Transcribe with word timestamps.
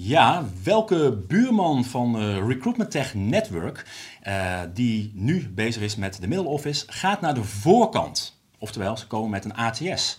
Ja, 0.00 0.44
welke 0.62 1.24
buurman 1.26 1.84
van 1.84 2.22
uh, 2.22 2.46
Recruitment 2.46 2.90
Tech 2.90 3.14
Network, 3.14 3.86
uh, 4.26 4.60
die 4.74 5.12
nu 5.14 5.48
bezig 5.48 5.82
is 5.82 5.96
met 5.96 6.20
de 6.20 6.28
middle 6.28 6.46
office, 6.46 6.84
gaat 6.86 7.20
naar 7.20 7.34
de 7.34 7.44
voorkant? 7.44 8.40
Oftewel, 8.58 8.96
ze 8.96 9.06
komen 9.06 9.30
met 9.30 9.44
een 9.44 9.54
ATS. 9.54 10.18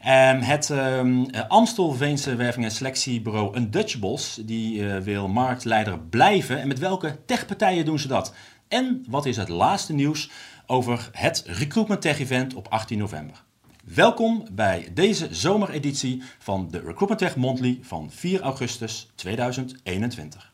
Um, 0.00 0.40
het 0.40 0.68
um, 0.68 1.30
Amstelveense 1.48 2.36
werving- 2.36 2.64
en 2.64 2.70
selectiebureau 2.70 3.56
Undutchables, 3.56 4.40
die 4.44 4.78
uh, 4.78 4.96
wil 4.98 5.28
marktleider 5.28 5.98
blijven. 5.98 6.60
En 6.60 6.68
met 6.68 6.78
welke 6.78 7.18
techpartijen 7.26 7.84
doen 7.84 7.98
ze 7.98 8.08
dat? 8.08 8.34
En 8.68 9.04
wat 9.08 9.26
is 9.26 9.36
het 9.36 9.48
laatste 9.48 9.92
nieuws 9.92 10.30
over 10.66 11.08
het 11.12 11.44
Recruitment 11.46 12.00
Tech 12.00 12.20
Event 12.20 12.54
op 12.54 12.68
18 12.68 12.98
november? 12.98 13.46
Welkom 13.94 14.46
bij 14.52 14.90
deze 14.94 15.34
zomereditie 15.34 16.22
van 16.38 16.68
de 16.70 16.78
Recruitment 16.78 17.18
Tech 17.18 17.36
Monthly 17.36 17.78
van 17.82 18.10
4 18.10 18.40
augustus 18.40 19.10
2021. 19.14 20.52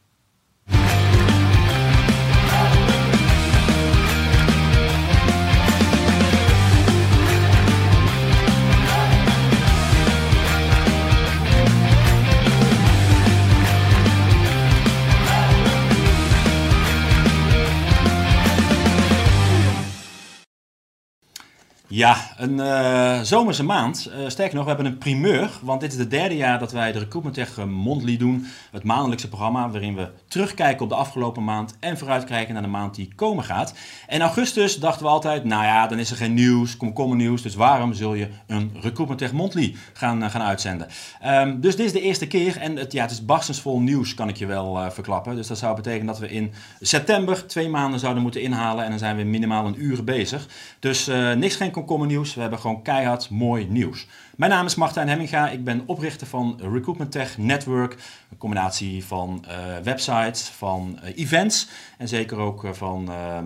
Ja, 21.95 22.17
een 22.37 22.59
uh, 22.59 23.21
zomerse 23.21 23.65
maand. 23.65 24.11
Uh, 24.11 24.29
sterker 24.29 24.55
nog, 24.55 24.65
we 24.65 24.71
hebben 24.71 24.87
een 24.87 24.99
primeur, 24.99 25.51
want 25.63 25.81
dit 25.81 25.93
is 25.93 25.99
het 25.99 26.11
derde 26.11 26.37
jaar 26.37 26.59
dat 26.59 26.73
wij 26.73 26.93
de 26.93 26.99
Recruitment 26.99 27.35
Tech 27.35 27.59
eh, 27.59 27.65
Monthly 27.65 28.17
doen. 28.17 28.47
Het 28.71 28.85
maandelijkse 28.85 29.29
programma 29.29 29.71
waarin 29.71 29.95
we 29.95 30.11
terugkijken 30.29 30.83
op 30.83 30.89
de 30.89 30.95
afgelopen 30.95 31.45
maand 31.45 31.77
en 31.81 31.99
vooruitkijken 31.99 32.55
naar 32.55 32.63
de 32.63 32.69
maand 32.69 32.95
die 32.95 33.13
komen 33.15 33.45
gaat. 33.45 33.75
En 34.07 34.21
augustus 34.21 34.79
dachten 34.79 35.05
we 35.05 35.11
altijd, 35.11 35.45
nou 35.45 35.65
ja, 35.65 35.87
dan 35.87 35.99
is 35.99 36.11
er 36.11 36.17
geen 36.17 36.35
nieuws, 36.35 36.77
komkommer 36.77 37.17
nieuws, 37.17 37.43
dus 37.43 37.55
waarom 37.55 37.93
zul 37.93 38.15
je 38.15 38.29
een 38.47 38.71
Recruitment 38.75 39.19
Tech 39.19 39.33
Monthly 39.33 39.77
gaan, 39.93 40.31
gaan 40.31 40.43
uitzenden? 40.43 40.89
Um, 41.27 41.61
dus 41.61 41.77
dit 41.77 41.87
is 41.87 41.93
de 41.93 42.01
eerste 42.01 42.27
keer 42.27 42.57
en 42.57 42.77
het, 42.77 42.93
ja, 42.93 43.03
het 43.03 43.11
is 43.11 43.25
barstensvol 43.25 43.81
nieuws, 43.81 44.15
kan 44.15 44.29
ik 44.29 44.37
je 44.37 44.47
wel 44.47 44.91
verklappen. 44.91 45.37
Dus 45.37 45.47
dat 45.47 45.59
zou 45.59 45.77
betekenen 45.77 46.07
dat 46.07 46.19
we 46.19 46.29
in 46.29 46.53
september 46.81 47.47
twee 47.47 47.69
maanden 47.69 48.01
zouden 48.01 48.23
moeten 48.23 48.43
inhalen 48.43 48.85
en 48.85 48.91
dan 48.91 48.99
zijn 48.99 49.17
we 49.17 49.23
minimaal 49.23 49.67
een 49.67 49.83
uur 49.83 50.05
bezig. 50.05 50.47
Dus 50.79 51.11
niks, 51.37 51.57
geen 51.57 51.71
nieuws. 52.07 52.35
We 52.35 52.41
hebben 52.41 52.59
gewoon 52.59 52.83
keihard 52.83 53.31
mooi 53.31 53.67
nieuws. 53.69 54.07
Mijn 54.37 54.51
naam 54.51 54.67
is 54.67 54.75
Martijn 54.75 55.09
Hemminga. 55.09 55.49
Ik 55.49 55.65
ben 55.65 55.83
oprichter 55.87 56.27
van 56.27 56.59
Recruitment 56.61 57.13
Tech 57.13 57.39
Network. 57.39 57.93
Een 58.31 58.37
combinatie 58.37 59.05
van 59.05 59.45
uh, 59.49 59.55
websites, 59.83 60.43
van 60.49 60.99
uh, 61.05 61.19
events 61.19 61.69
en 61.99 62.09
zeker 62.09 62.39
ook 62.39 62.69
van 62.73 63.11
uh, 63.11 63.39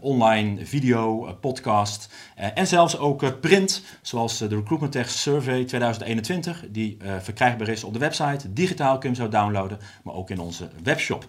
online 0.00 0.66
video, 0.66 1.32
podcast 1.40 2.14
en 2.54 2.66
zelfs 2.66 2.98
ook 2.98 3.40
print, 3.40 3.82
zoals 4.02 4.38
de 4.38 4.48
Recruitment 4.48 4.92
Tech 4.92 5.10
Survey 5.10 5.64
2021, 5.64 6.64
die 6.70 6.96
verkrijgbaar 7.20 7.68
is 7.68 7.84
op 7.84 7.92
de 7.92 7.98
website. 7.98 8.52
Digitaal 8.52 8.98
kun 8.98 9.10
je 9.10 9.16
hem 9.16 9.24
zo 9.24 9.38
downloaden, 9.38 9.78
maar 10.02 10.14
ook 10.14 10.30
in 10.30 10.40
onze 10.40 10.68
webshop. 10.82 11.26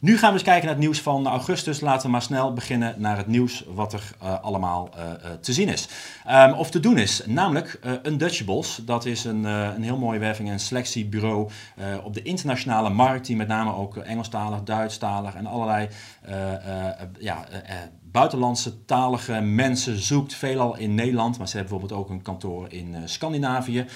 Nu 0.00 0.18
gaan 0.18 0.28
we 0.28 0.34
eens 0.34 0.42
kijken 0.42 0.64
naar 0.64 0.74
het 0.74 0.84
nieuws 0.84 1.00
van 1.00 1.26
augustus. 1.26 1.80
Laten 1.80 2.06
we 2.06 2.12
maar 2.12 2.22
snel 2.22 2.52
beginnen 2.52 2.94
naar 2.96 3.16
het 3.16 3.26
nieuws 3.26 3.64
wat 3.74 3.92
er 3.92 4.02
uh, 4.22 4.40
allemaal 4.40 4.90
uh, 4.96 5.30
te 5.40 5.52
zien 5.52 5.68
is. 5.68 5.88
Um, 6.30 6.52
of 6.52 6.70
te 6.70 6.80
doen 6.80 6.98
is. 6.98 7.22
Namelijk 7.26 7.80
uh, 7.84 7.92
Undutchables. 8.02 8.80
Dat 8.84 9.04
is 9.04 9.24
een, 9.24 9.44
een 9.44 9.82
heel 9.82 9.98
mooi 9.98 10.18
werving- 10.18 10.50
en 10.50 10.60
selectiebureau 10.60 11.50
op 12.04 12.14
de 12.14 12.22
internationale 12.22 12.90
markt. 12.90 13.26
Die 13.26 13.36
met 13.36 13.48
name 13.48 13.74
ook 13.74 13.96
Engelstalig, 13.96 14.62
Duitsstalig 14.62 15.34
en 15.34 15.46
allerlei 15.46 15.88
ja, 17.18 17.46
buitenlandse 18.02 18.84
talige 18.84 19.40
mensen 19.40 19.98
zoekt. 20.02 20.34
Veelal 20.34 20.76
in 20.76 20.94
Nederland. 20.94 21.38
Maar 21.38 21.48
ze 21.48 21.56
hebben 21.56 21.78
bijvoorbeeld 21.78 22.00
ook 22.02 22.10
een 22.10 22.22
kantoor 22.22 22.66
in 22.72 22.96
Scandinavië. 23.04 23.86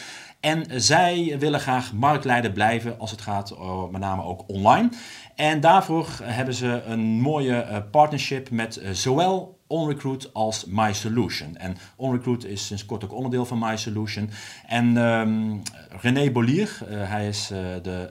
En 0.44 0.81
zij 0.81 1.37
willen 1.38 1.60
graag 1.60 1.93
marktleider 1.93 2.53
blijven 2.53 2.99
als 2.99 3.10
het 3.10 3.21
gaat 3.21 3.56
met 3.91 4.00
name 4.00 4.22
ook 4.22 4.44
online. 4.47 4.88
En 5.34 5.60
daarvoor 5.60 6.09
hebben 6.22 6.55
ze 6.55 6.82
een 6.87 7.00
mooie 7.00 7.66
uh, 7.71 7.77
partnership 7.91 8.50
met 8.50 8.77
uh, 8.77 8.91
zowel 8.91 9.59
OnRecruit 9.66 10.33
als 10.33 10.65
MySolution. 10.65 11.56
En 11.56 11.77
OnRecruit 11.97 12.44
is 12.44 12.66
sinds 12.66 12.87
kort 12.87 13.04
ook 13.04 13.12
onderdeel 13.12 13.44
van 13.44 13.59
MySolution. 13.59 14.31
En 14.66 14.97
um, 14.97 15.62
René 16.00 16.31
Bollier, 16.31 16.78
uh, 16.91 17.10
hij 17.10 17.28
is 17.28 17.47
de 17.83 18.09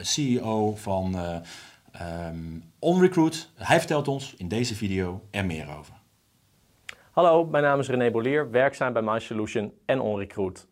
CEO 0.00 0.74
van 0.76 1.16
um, 2.28 2.64
OnRecruit. 2.78 3.50
Hij 3.54 3.78
vertelt 3.78 4.08
ons 4.08 4.34
in 4.36 4.48
deze 4.48 4.74
video 4.74 5.22
er 5.30 5.44
meer 5.44 5.68
over. 5.78 5.94
Hallo, 7.10 7.44
mijn 7.44 7.64
naam 7.64 7.80
is 7.80 7.88
René 7.88 8.10
Bollier, 8.10 8.50
werkzaam 8.50 8.92
bij 8.92 9.02
MySolution 9.02 9.72
en 9.86 10.00
OnRecruit. 10.00 10.66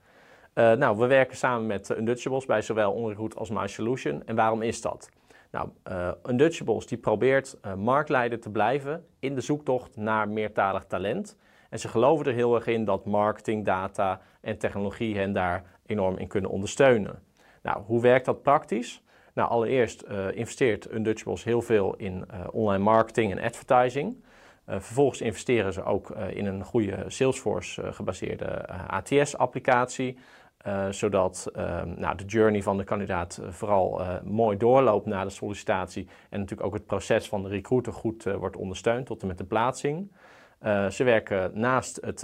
Uh, 0.54 0.72
nou, 0.72 0.98
we 0.98 1.06
werken 1.06 1.36
samen 1.36 1.66
met 1.66 1.88
Undutchables 1.88 2.46
bij 2.46 2.62
zowel 2.62 2.92
OnRecruit 2.92 3.36
als 3.36 3.50
MySolution. 3.50 4.26
En 4.26 4.36
waarom 4.36 4.62
is 4.62 4.80
dat? 4.80 5.10
Nou, 5.50 5.68
uh, 5.88 6.10
Undutchables 6.26 6.86
die 6.86 6.98
probeert 6.98 7.58
marktleider 7.76 8.40
te 8.40 8.50
blijven 8.50 9.06
in 9.18 9.34
de 9.34 9.40
zoektocht 9.40 9.96
naar 9.96 10.28
meertalig 10.28 10.84
talent. 10.84 11.36
En 11.70 11.78
ze 11.78 11.88
geloven 11.88 12.26
er 12.26 12.32
heel 12.32 12.54
erg 12.54 12.66
in 12.66 12.84
dat 12.84 13.04
marketing, 13.04 13.64
data 13.64 14.20
en 14.40 14.58
technologie 14.58 15.16
hen 15.16 15.32
daar 15.32 15.64
enorm 15.86 16.18
in 16.18 16.28
kunnen 16.28 16.50
ondersteunen. 16.50 17.22
Nou, 17.62 17.82
hoe 17.82 18.00
werkt 18.00 18.24
dat 18.24 18.42
praktisch? 18.42 19.02
Nou, 19.32 19.48
allereerst 19.48 20.02
investeert 20.32 20.92
Undutchables 20.92 21.44
heel 21.44 21.62
veel 21.62 21.94
in 21.96 22.26
online 22.50 22.84
marketing 22.84 23.32
en 23.32 23.44
advertising. 23.44 24.24
vervolgens 24.66 25.20
investeren 25.20 25.72
ze 25.72 25.84
ook 25.84 26.10
in 26.10 26.46
een 26.46 26.64
goede 26.64 27.04
Salesforce 27.06 27.92
gebaseerde 27.92 28.68
ATS-applicatie. 28.68 30.18
Uh, 30.66 30.86
zodat 30.90 31.50
uh, 31.56 31.82
nou, 31.82 32.16
de 32.16 32.24
journey 32.24 32.62
van 32.62 32.76
de 32.76 32.84
kandidaat 32.84 33.40
uh, 33.42 33.48
vooral 33.50 34.02
mooi 34.24 34.56
doorloopt 34.56 35.06
na 35.06 35.24
de 35.24 35.30
sollicitatie 35.30 36.08
en 36.30 36.38
natuurlijk 36.40 36.66
ook 36.66 36.74
het 36.74 36.86
proces 36.86 37.28
van 37.28 37.42
de 37.42 37.48
recruiter 37.48 37.92
goed 37.92 38.24
wordt 38.24 38.56
ondersteund 38.56 39.06
tot 39.06 39.22
en 39.22 39.28
met 39.28 39.38
de 39.38 39.44
plaatsing. 39.44 40.12
ze 40.90 41.04
werken 41.04 41.50
naast 41.54 41.98
het 42.00 42.18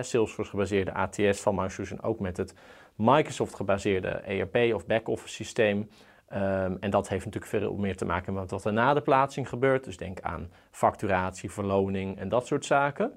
Salesforce 0.00 0.50
gebaseerde 0.50 0.94
ATS 0.94 1.40
van 1.40 1.54
MySolution 1.54 2.02
ook 2.02 2.20
met 2.20 2.36
het 2.36 2.54
Microsoft 2.96 3.54
gebaseerde 3.54 4.08
ERP 4.08 4.74
of 4.74 4.86
back-office 4.86 5.34
systeem. 5.34 5.88
Um, 6.34 6.76
en 6.80 6.90
dat 6.90 7.08
heeft 7.08 7.24
natuurlijk 7.24 7.52
veel 7.52 7.74
meer 7.74 7.96
te 7.96 8.04
maken 8.04 8.34
met 8.34 8.50
wat 8.50 8.64
er 8.64 8.72
na 8.72 8.94
de 8.94 9.00
plaatsing 9.00 9.48
gebeurt. 9.48 9.84
Dus 9.84 9.96
denk 9.96 10.20
aan 10.20 10.50
facturatie, 10.70 11.50
verloning 11.50 12.18
en 12.18 12.28
dat 12.28 12.46
soort 12.46 12.64
zaken. 12.64 13.12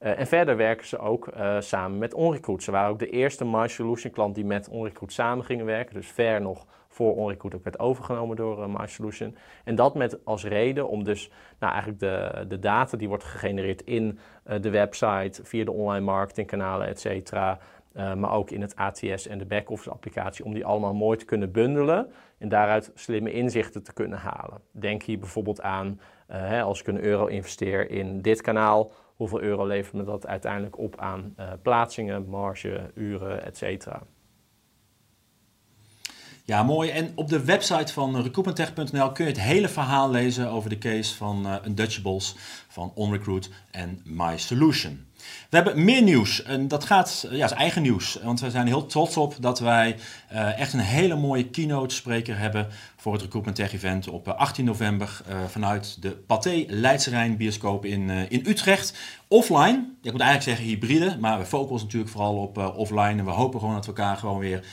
Uh, 0.00 0.18
en 0.18 0.26
verder 0.26 0.56
werken 0.56 0.86
ze 0.86 0.98
ook 0.98 1.28
uh, 1.36 1.60
samen 1.60 1.98
met 1.98 2.14
OnRecruit. 2.14 2.62
Ze 2.62 2.70
waren 2.70 2.90
ook 2.90 2.98
de 2.98 3.10
eerste 3.10 3.44
MySolution 3.44 4.12
klant 4.12 4.34
die 4.34 4.44
met 4.44 4.68
OnRecruit 4.68 5.12
samen 5.12 5.44
gingen 5.44 5.64
werken. 5.64 5.94
Dus 5.94 6.08
ver 6.08 6.40
nog 6.40 6.66
voor 6.88 7.16
OnRecruit 7.16 7.54
ook 7.54 7.64
werd 7.64 7.78
overgenomen 7.78 8.36
door 8.36 8.58
uh, 8.58 8.78
MySolution. 8.78 9.36
En 9.64 9.74
dat 9.74 9.94
met 9.94 10.24
als 10.24 10.44
reden 10.44 10.88
om 10.88 11.04
dus 11.04 11.30
nou, 11.58 11.72
eigenlijk 11.72 12.00
de, 12.00 12.44
de 12.48 12.58
data 12.58 12.96
die 12.96 13.08
wordt 13.08 13.24
gegenereerd 13.24 13.82
in 13.82 14.18
de 14.60 14.70
website, 14.70 15.44
via 15.44 15.64
de 15.64 15.72
online 15.72 16.04
marketingkanalen, 16.04 16.86
et 16.86 17.00
cetera. 17.00 17.58
maar 17.96 18.32
ook 18.32 18.50
in 18.50 18.60
het 18.60 18.76
ATS 18.76 19.26
en 19.26 19.38
de 19.38 19.44
back-office 19.46 19.90
applicatie, 19.90 20.44
om 20.44 20.54
die 20.54 20.64
allemaal 20.64 20.94
mooi 20.94 21.18
te 21.18 21.24
kunnen 21.24 21.52
bundelen 21.52 22.10
en 22.38 22.48
daaruit 22.48 22.90
slimme 22.94 23.32
inzichten 23.32 23.82
te 23.82 23.92
kunnen 23.92 24.18
halen. 24.18 24.60
Denk 24.70 25.02
hier 25.02 25.18
bijvoorbeeld 25.18 25.62
aan, 25.62 26.00
hè, 26.26 26.62
als 26.62 26.80
ik 26.80 26.86
een 26.86 27.04
euro 27.04 27.26
investeer 27.26 27.90
in 27.90 28.22
dit 28.22 28.40
kanaal, 28.40 28.90
hoeveel 29.16 29.40
euro 29.40 29.66
levert 29.66 29.94
me 29.94 30.04
dat 30.04 30.26
uiteindelijk 30.26 30.78
op 30.78 31.00
aan 31.00 31.34
uh, 31.40 31.52
plaatsingen, 31.62 32.28
marge, 32.28 32.90
uren, 32.94 33.44
et 33.44 33.56
cetera. 33.56 34.02
Ja, 36.44 36.62
mooi. 36.62 36.90
En 36.90 37.12
op 37.14 37.28
de 37.28 37.44
website 37.44 37.92
van 37.92 38.22
recruitmenttech.nl 38.22 39.12
kun 39.12 39.24
je 39.24 39.30
het 39.30 39.40
hele 39.40 39.68
verhaal 39.68 40.10
lezen 40.10 40.50
over 40.50 40.70
de 40.70 40.78
case 40.78 41.16
van 41.16 41.46
uh, 41.46 41.56
Undutchables, 41.64 42.34
van 42.68 42.92
OnRecruit 42.94 43.50
en 43.70 44.00
MySolution. 44.04 45.06
We 45.50 45.56
hebben 45.56 45.84
meer 45.84 46.02
nieuws 46.02 46.42
en 46.42 46.68
dat 46.68 46.84
gaat, 46.84 47.26
ja, 47.30 47.44
is 47.44 47.52
eigen 47.52 47.82
nieuws. 47.82 48.18
Want 48.22 48.40
we 48.40 48.50
zijn 48.50 48.66
heel 48.66 48.86
trots 48.86 49.16
op 49.16 49.36
dat 49.40 49.58
wij 49.58 49.96
uh, 50.32 50.58
echt 50.58 50.72
een 50.72 50.80
hele 50.80 51.16
mooie 51.16 51.50
keynote 51.50 51.94
spreker 51.94 52.38
hebben 52.38 52.68
voor 52.96 53.12
het 53.12 53.22
Recruitment 53.22 53.56
Tech 53.56 53.72
Event 53.72 54.08
op 54.08 54.28
18 54.28 54.64
november 54.64 55.20
uh, 55.28 55.36
vanuit 55.48 56.02
de 56.02 56.10
Pathé 56.10 56.64
Leidse 56.68 57.34
bioscoop 57.38 57.84
in, 57.84 58.10
in 58.10 58.44
Utrecht. 58.46 58.94
Offline, 59.28 59.84
ik 60.02 60.12
moet 60.12 60.20
eigenlijk 60.20 60.42
zeggen 60.42 60.64
hybride, 60.64 61.16
maar 61.20 61.38
we 61.38 61.44
focussen 61.44 61.86
natuurlijk 61.86 62.12
vooral 62.12 62.36
op 62.36 62.72
offline. 62.76 63.18
En 63.18 63.24
we 63.24 63.30
hopen 63.30 63.60
gewoon 63.60 63.74
dat 63.74 63.86
we 63.86 63.92
elkaar 63.92 64.16
gewoon 64.16 64.38
weer 64.38 64.64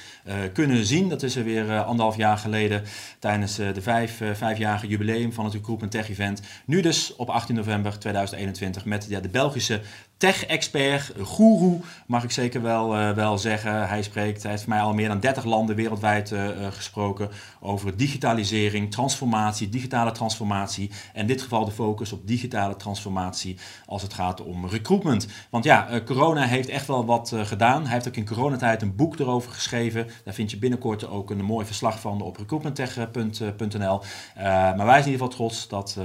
kunnen 0.53 0.85
zien. 0.85 1.09
Dat 1.09 1.23
is 1.23 1.35
er 1.35 1.43
weer 1.43 1.83
anderhalf 1.83 2.17
jaar 2.17 2.37
geleden 2.37 2.83
tijdens 3.19 3.55
de 3.55 3.81
vijf, 3.81 4.21
vijfjarige 4.33 4.87
jubileum 4.87 5.33
van 5.33 5.45
het 5.45 5.53
Recruitment 5.53 5.91
Tech 5.91 6.09
Event. 6.09 6.41
Nu 6.65 6.81
dus 6.81 7.15
op 7.15 7.29
18 7.29 7.55
november 7.55 7.99
2021 7.99 8.85
met 8.85 9.05
ja, 9.09 9.19
de 9.19 9.29
Belgische 9.29 9.81
tech-expert, 10.23 11.13
guru, 11.23 11.79
mag 12.05 12.23
ik 12.23 12.31
zeker 12.31 12.61
wel, 12.61 12.97
uh, 12.97 13.11
wel 13.11 13.37
zeggen. 13.37 13.87
Hij 13.87 14.03
spreekt, 14.03 14.41
hij 14.41 14.51
heeft 14.51 14.63
voor 14.63 14.73
mij 14.73 14.81
al 14.81 14.93
meer 14.93 15.07
dan 15.07 15.19
30 15.19 15.43
landen 15.43 15.75
wereldwijd 15.75 16.31
uh, 16.31 16.47
gesproken 16.69 17.29
over 17.59 17.97
digitalisering, 17.97 18.91
transformatie, 18.91 19.69
digitale 19.69 20.11
transformatie. 20.11 20.91
En 21.13 21.21
in 21.21 21.27
dit 21.27 21.41
geval 21.41 21.65
de 21.65 21.71
focus 21.71 22.11
op 22.11 22.27
digitale 22.27 22.75
transformatie 22.75 23.57
als 23.85 24.01
het 24.01 24.13
gaat 24.13 24.41
om 24.41 24.67
recruitment. 24.67 25.27
Want 25.49 25.63
ja, 25.63 26.01
corona 26.05 26.43
heeft 26.43 26.69
echt 26.69 26.87
wel 26.87 27.05
wat 27.05 27.33
gedaan. 27.35 27.83
Hij 27.83 27.93
heeft 27.93 28.07
ook 28.07 28.15
in 28.15 28.25
coronatijd 28.25 28.81
een 28.81 28.95
boek 28.95 29.19
erover 29.19 29.51
geschreven. 29.51 30.07
Daar 30.23 30.33
vind 30.33 30.51
je 30.51 30.57
binnenkort 30.57 31.07
ook 31.07 31.29
een 31.29 31.45
mooi 31.45 31.65
verslag 31.65 31.99
van 31.99 32.21
op 32.21 32.37
recruitmenttech.nl. 32.37 34.01
maar 34.35 34.75
wij 34.75 34.85
zijn 34.85 35.05
in 35.05 35.11
ieder 35.11 35.11
geval 35.11 35.27
trots 35.27 35.67
dat 35.67 35.97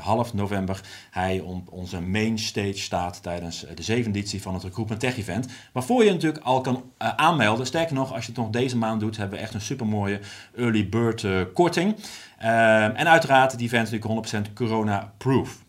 half 0.00 0.34
november 0.34 0.80
hij 1.10 1.40
op 1.40 1.72
onze 1.72 2.00
main 2.00 2.38
stage 2.38 2.78
staat 2.78 3.22
tijdens 3.38 3.64
de 3.74 3.82
zevende 3.82 4.18
editie 4.18 4.42
van 4.42 4.54
het 4.54 4.62
Recruitment 4.62 5.00
Tech 5.00 5.18
Event. 5.18 5.46
Waarvoor 5.72 6.04
je 6.04 6.10
natuurlijk 6.10 6.44
al 6.44 6.60
kan 6.60 6.74
uh, 6.74 7.08
aanmelden. 7.08 7.66
Sterker 7.66 7.94
nog, 7.94 8.12
als 8.12 8.26
je 8.26 8.32
het 8.32 8.40
nog 8.40 8.50
deze 8.50 8.76
maand 8.76 9.00
doet, 9.00 9.16
hebben 9.16 9.38
we 9.38 9.44
echt 9.44 9.54
een 9.54 9.60
supermooie 9.60 10.20
early 10.56 10.88
bird 10.88 11.22
uh, 11.22 11.40
korting. 11.54 11.96
Uh, 12.42 12.84
en 12.84 13.08
uiteraard, 13.08 13.58
die 13.58 13.66
event 13.66 13.92
is 13.92 13.98
natuurlijk 13.98 14.48
100% 14.48 14.52
corona-proof. 14.54 15.66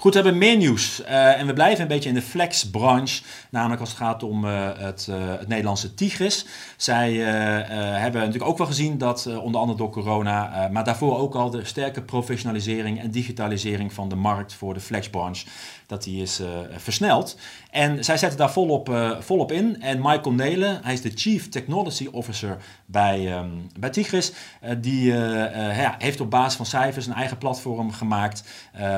Goed, 0.00 0.14
we 0.14 0.20
hebben 0.20 0.38
meer 0.38 0.56
nieuws. 0.56 1.00
Uh, 1.00 1.40
en 1.40 1.46
we 1.46 1.52
blijven 1.52 1.82
een 1.82 1.88
beetje 1.88 2.08
in 2.08 2.14
de 2.14 2.22
flex-branche. 2.22 3.22
Namelijk 3.50 3.80
als 3.80 3.88
het 3.88 3.98
gaat 3.98 4.22
om 4.22 4.44
uh, 4.44 4.68
het, 4.78 5.06
uh, 5.10 5.16
het, 5.38 5.48
Nederlandse 5.48 5.94
Tigris. 5.94 6.46
Zij 6.76 7.12
hebben 7.12 8.20
natuurlijk 8.20 8.50
ook 8.50 8.58
wel 8.58 8.66
gezien 8.66 8.98
dat, 8.98 9.26
onder 9.26 9.60
andere 9.60 9.78
door 9.78 9.90
corona, 9.90 10.68
maar 10.72 10.84
daarvoor 10.84 11.18
ook 11.18 11.34
al 11.34 11.50
de 11.50 11.64
sterke 11.64 12.02
professionalisering 12.02 13.00
en 13.00 13.10
digitalisering 13.10 13.92
van 13.92 14.08
de 14.08 14.14
markt 14.14 14.54
voor 14.54 14.74
de 14.74 14.80
flex-branche 14.80 15.46
dat 15.86 16.02
die 16.02 16.22
is 16.22 16.40
versneld. 16.76 17.38
En 17.70 18.04
zij 18.04 18.16
zetten 18.16 18.38
daar 18.38 18.50
volop, 18.52 19.16
volop 19.20 19.52
in. 19.52 19.82
En 19.82 19.98
Michael 19.98 20.32
Nelen, 20.32 20.80
hij 20.82 20.92
is 20.92 21.00
de 21.00 21.12
Chief 21.14 21.48
Technology 21.48 22.08
Officer 22.12 22.56
bij, 22.86 23.38
um, 23.38 23.70
bij 23.78 23.90
Tigris. 23.90 24.32
Die 24.78 25.12
ja, 25.12 25.94
heeft 25.98 26.20
op 26.20 26.30
basis 26.30 26.56
van 26.56 26.66
cijfers 26.66 27.06
een 27.06 27.12
eigen 27.12 27.38
platform 27.38 27.92
gemaakt. 27.92 28.44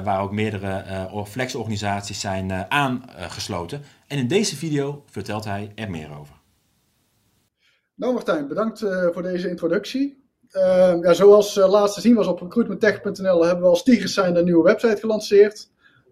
waar 0.05 0.20
ook 0.20 0.32
meerdere 0.32 0.85
flexorganisaties 1.27 2.21
zijn 2.21 2.71
aangesloten. 2.71 3.83
En 4.07 4.19
in 4.19 4.29
deze 4.29 4.57
video 4.57 5.03
vertelt 5.07 5.45
hij 5.45 5.73
er 5.75 5.91
meer 5.91 6.11
over. 6.21 6.35
Nou 7.95 8.13
Martijn, 8.13 8.49
bedankt 8.49 8.79
voor 9.13 9.23
deze 9.23 9.49
introductie. 9.49 10.25
ja, 11.01 11.13
zoals 11.13 11.55
laatst 11.55 11.95
te 11.95 12.01
zien 12.01 12.15
was 12.15 12.27
op 12.27 12.41
recruitmenttech.nl 12.41 13.45
hebben 13.45 13.65
we 13.65 13.71
als 13.71 13.83
Tigris 13.83 14.15
zijn 14.15 14.37
een 14.37 14.45
nieuwe 14.45 14.63
website 14.63 15.01
gelanceerd. 15.01 15.71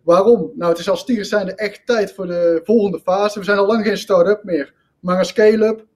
Waarom? 0.08 0.52
Nou, 0.54 0.70
het 0.70 0.80
is 0.80 0.88
als 0.88 1.04
Tigers 1.04 1.28
zijnde 1.28 1.54
echt 1.54 1.86
tijd 1.86 2.12
voor 2.12 2.26
de 2.26 2.60
volgende 2.64 3.00
fase. 3.00 3.38
We 3.38 3.44
zijn 3.44 3.58
al 3.58 3.66
lang 3.66 3.84
geen 3.86 3.98
start-up 3.98 4.44
meer, 4.44 4.74
maar 5.00 5.18
een 5.18 5.24
scale-up. 5.24 5.86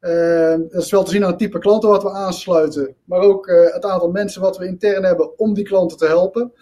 Uh, 0.00 0.56
dat 0.70 0.82
is 0.82 0.90
wel 0.90 1.02
te 1.02 1.10
zien 1.10 1.24
aan 1.24 1.30
het 1.30 1.38
type 1.38 1.58
klanten 1.58 1.88
wat 1.88 2.02
we 2.02 2.10
aansluiten, 2.10 2.94
maar 3.04 3.20
ook 3.20 3.46
het 3.72 3.84
aantal 3.84 4.10
mensen 4.10 4.40
wat 4.40 4.58
we 4.58 4.66
intern 4.66 5.04
hebben 5.04 5.38
om 5.38 5.54
die 5.54 5.64
klanten 5.64 5.96
te 5.96 6.06
helpen. 6.06 6.52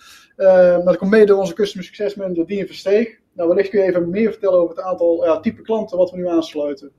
Uh, 0.43 0.85
dat 0.85 0.97
komt 0.97 1.11
mede 1.11 1.25
door 1.25 1.39
onze 1.39 1.55
Customer 1.55 1.87
Success 1.87 2.15
Manager 2.15 2.47
Dien 2.47 2.67
Versteeg. 2.67 3.19
Nou, 3.33 3.49
wellicht 3.49 3.69
kun 3.69 3.81
je 3.81 3.87
even 3.87 4.11
meer 4.11 4.31
vertellen 4.31 4.59
over 4.59 4.77
het 4.77 4.85
aantal 4.85 5.25
ja, 5.25 5.41
type 5.41 5.62
klanten 5.62 5.99
wat 5.99 6.11
we 6.11 6.17
nu 6.17 6.29
aansluiten. 6.29 6.93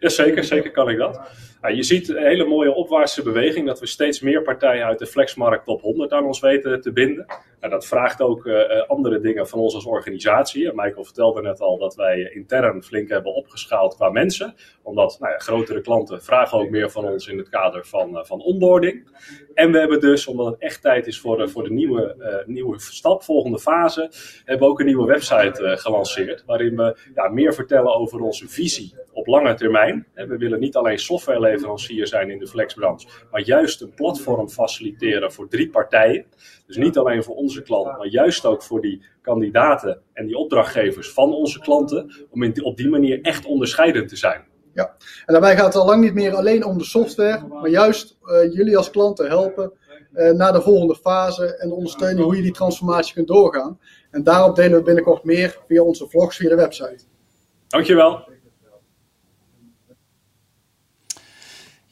Jazeker, 0.00 0.44
zeker 0.44 0.70
kan 0.70 0.88
ik 0.88 0.98
dat. 0.98 1.20
Je 1.68 1.82
ziet 1.82 2.08
een 2.08 2.26
hele 2.26 2.44
mooie 2.44 2.74
opwaartse 2.74 3.22
beweging 3.22 3.66
dat 3.66 3.80
we 3.80 3.86
steeds 3.86 4.20
meer 4.20 4.42
partijen 4.42 4.84
uit 4.84 4.98
de 4.98 5.06
flexmarkt 5.06 5.64
top 5.64 5.80
100 5.80 6.12
aan 6.12 6.24
ons 6.24 6.40
weten 6.40 6.80
te 6.80 6.92
binden. 6.92 7.26
Dat 7.60 7.86
vraagt 7.86 8.20
ook 8.20 8.44
uh, 8.44 8.82
andere 8.86 9.20
dingen 9.20 9.48
van 9.48 9.58
ons 9.58 9.74
als 9.74 9.84
organisatie. 9.84 10.72
Michael 10.74 11.04
vertelde 11.04 11.42
net 11.42 11.60
al 11.60 11.78
dat 11.78 11.94
wij 11.94 12.30
intern 12.34 12.82
flink 12.82 13.08
hebben 13.08 13.34
opgeschaald 13.34 13.94
qua 13.94 14.10
mensen. 14.10 14.54
Omdat 14.82 15.16
nou 15.20 15.32
ja, 15.32 15.38
grotere 15.38 15.80
klanten 15.80 16.22
vragen 16.22 16.58
ook 16.58 16.70
meer 16.70 16.90
van 16.90 17.04
ons 17.04 17.26
in 17.26 17.38
het 17.38 17.48
kader 17.48 17.86
van, 17.86 18.10
uh, 18.10 18.24
van 18.24 18.40
onboarding. 18.40 19.08
En 19.54 19.72
we 19.72 19.78
hebben 19.78 20.00
dus, 20.00 20.26
omdat 20.26 20.46
het 20.46 20.58
echt 20.58 20.82
tijd 20.82 21.06
is 21.06 21.20
voor, 21.20 21.50
voor 21.50 21.62
de 21.62 21.72
nieuwe, 21.72 22.44
nieuwe 22.46 22.78
stap, 22.78 23.22
volgende 23.22 23.58
fase, 23.58 24.10
hebben 24.44 24.66
we 24.66 24.72
ook 24.72 24.80
een 24.80 24.86
nieuwe 24.86 25.06
website 25.06 25.76
gelanceerd. 25.78 26.44
Waarin 26.46 26.76
we 26.76 26.96
ja, 27.14 27.28
meer 27.28 27.54
vertellen 27.54 27.94
over 27.94 28.20
onze 28.20 28.48
visie 28.48 28.94
op 29.20 29.26
lange 29.26 29.54
termijn. 29.54 30.06
We 30.14 30.36
willen 30.36 30.60
niet 30.60 30.76
alleen 30.76 30.98
softwareleverancier 30.98 32.06
zijn 32.06 32.30
in 32.30 32.38
de 32.38 32.46
flexbranche, 32.46 33.08
maar 33.30 33.40
juist 33.40 33.80
een 33.80 33.94
platform 33.94 34.48
faciliteren 34.48 35.32
voor 35.32 35.48
drie 35.48 35.70
partijen. 35.70 36.24
Dus 36.66 36.76
niet 36.76 36.98
alleen 36.98 37.22
voor 37.22 37.34
onze 37.34 37.62
klanten, 37.62 37.96
maar 37.96 38.06
juist 38.06 38.46
ook 38.46 38.62
voor 38.62 38.80
die 38.80 39.02
kandidaten 39.22 40.02
en 40.12 40.26
die 40.26 40.36
opdrachtgevers 40.36 41.10
van 41.10 41.32
onze 41.32 41.60
klanten, 41.60 42.26
om 42.30 42.42
in, 42.42 42.64
op 42.64 42.76
die 42.76 42.88
manier 42.88 43.20
echt 43.22 43.46
onderscheidend 43.46 44.08
te 44.08 44.16
zijn. 44.16 44.44
Ja, 44.74 44.96
en 45.26 45.32
daarbij 45.32 45.56
gaat 45.56 45.66
het 45.66 45.82
al 45.82 45.86
lang 45.86 46.02
niet 46.02 46.14
meer 46.14 46.34
alleen 46.34 46.64
om 46.64 46.78
de 46.78 46.84
software, 46.84 47.46
maar 47.46 47.68
juist 47.68 48.18
uh, 48.22 48.52
jullie 48.52 48.76
als 48.76 48.90
klanten 48.90 49.26
helpen 49.26 49.72
uh, 50.12 50.30
naar 50.30 50.52
de 50.52 50.60
volgende 50.60 50.96
fase 50.96 51.56
en 51.56 51.70
ondersteunen 51.70 52.22
hoe 52.24 52.36
je 52.36 52.42
die 52.42 52.52
transformatie 52.52 53.14
kunt 53.14 53.28
doorgaan. 53.28 53.78
En 54.10 54.22
daarop 54.22 54.56
delen 54.56 54.78
we 54.78 54.84
binnenkort 54.84 55.24
meer 55.24 55.58
via 55.66 55.82
onze 55.82 56.08
vlogs, 56.08 56.36
via 56.36 56.48
de 56.48 56.54
website. 56.54 57.04
Dankjewel. 57.68 58.28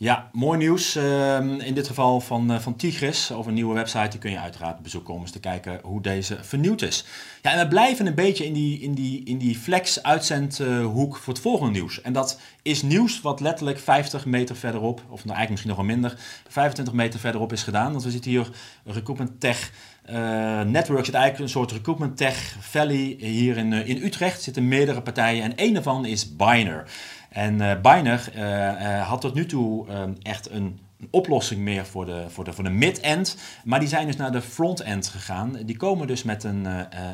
Ja, 0.00 0.30
mooi 0.32 0.58
nieuws. 0.58 0.96
Uh, 0.96 1.38
in 1.40 1.74
dit 1.74 1.86
geval 1.86 2.20
van, 2.20 2.52
uh, 2.52 2.58
van 2.58 2.76
Tigris. 2.76 3.32
Over 3.32 3.48
een 3.48 3.54
nieuwe 3.54 3.74
website. 3.74 4.08
Die 4.08 4.18
kun 4.18 4.30
je 4.30 4.38
uiteraard 4.38 4.82
bezoeken 4.82 5.14
om 5.14 5.20
eens 5.20 5.30
te 5.30 5.40
kijken 5.40 5.80
hoe 5.82 6.02
deze 6.02 6.38
vernieuwd 6.40 6.82
is. 6.82 7.04
Ja, 7.42 7.52
en 7.52 7.58
we 7.58 7.68
blijven 7.68 8.06
een 8.06 8.14
beetje 8.14 8.46
in 8.46 8.52
die, 8.52 8.80
in 8.80 8.94
die, 8.94 9.24
in 9.24 9.38
die 9.38 9.56
flex-uitzendhoek 9.56 11.16
voor 11.16 11.32
het 11.32 11.42
volgende 11.42 11.72
nieuws. 11.72 12.00
En 12.02 12.12
dat 12.12 12.40
is 12.62 12.82
nieuws 12.82 13.20
wat 13.20 13.40
letterlijk 13.40 13.78
50 13.78 14.26
meter 14.26 14.56
verderop, 14.56 14.98
of 14.98 15.24
nou 15.24 15.36
eigenlijk 15.36 15.50
misschien 15.50 15.70
nog 15.70 15.78
wel 15.78 15.96
minder, 15.96 16.18
25 16.48 16.94
meter 16.94 17.20
verderop 17.20 17.52
is 17.52 17.62
gedaan. 17.62 17.90
Want 17.90 18.04
we 18.04 18.10
zitten 18.10 18.30
hier, 18.30 18.50
Recruitment 18.84 19.40
Tech 19.40 19.70
uh, 20.10 20.14
Network 20.60 21.04
zit 21.04 21.14
eigenlijk 21.14 21.44
een 21.44 21.48
soort 21.48 21.72
Recruitment 21.72 22.16
Tech 22.16 22.56
Valley 22.60 23.16
hier 23.18 23.56
in, 23.56 23.72
uh, 23.72 23.88
in 23.88 24.02
Utrecht. 24.02 24.42
Zitten 24.42 24.68
meerdere 24.68 25.02
partijen 25.02 25.42
en 25.42 25.52
een 25.56 25.74
daarvan 25.74 26.04
is 26.04 26.36
Biner. 26.36 26.84
En 27.28 27.60
uh, 27.60 27.80
Biner 27.80 28.28
uh, 28.36 29.08
had 29.08 29.20
tot 29.20 29.34
nu 29.34 29.46
toe 29.46 29.86
uh, 29.88 30.02
echt 30.22 30.50
een, 30.50 30.80
een, 30.98 31.08
oplossing 31.10 31.60
meer 31.60 31.86
voor 31.86 32.06
de, 32.06 32.24
voor 32.28 32.44
de, 32.44 32.52
voor 32.52 32.64
de 32.64 32.70
mid-end. 32.70 33.38
Maar 33.64 33.78
die 33.78 33.88
zijn 33.88 34.06
dus 34.06 34.16
naar 34.16 34.32
de 34.32 34.42
front-end 34.42 35.08
gegaan. 35.08 35.58
Die 35.62 35.76
komen 35.76 36.06
dus 36.06 36.22
met 36.22 36.44
een, 36.44 36.64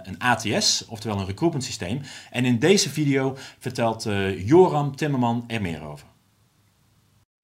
een 0.03 0.19
ATS, 0.19 0.87
oftewel 0.89 1.19
een 1.19 1.27
recruitment 1.27 1.65
systeem. 1.65 2.01
En 2.31 2.45
in 2.45 2.59
deze 2.59 2.91
video 2.91 3.37
vertelt 3.59 4.07
Joram 4.37 4.97
Timmerman 4.97 5.45
er 5.47 5.63
meer 5.63 5.85
over. 5.85 6.07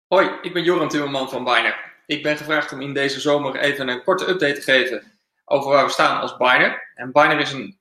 Hoi, 0.08 0.30
ik 0.42 0.52
ben 0.52 0.62
Joram 0.62 0.88
Timmerman 0.88 1.28
van 1.28 1.44
Biner. 1.44 1.92
Ik 2.06 2.22
ben 2.22 2.36
gevraagd 2.36 2.72
om 2.72 2.80
in 2.80 2.94
deze 2.94 3.20
zomer 3.20 3.56
even 3.56 3.88
een 3.88 4.04
korte 4.04 4.28
update 4.28 4.54
te 4.54 4.60
geven 4.60 5.02
over 5.44 5.70
waar 5.70 5.84
we 5.84 5.90
staan 5.90 6.20
als 6.20 6.36
Biner. 6.36 6.90
En 6.94 7.12
Biner 7.12 7.40
is 7.40 7.52
een 7.52 7.78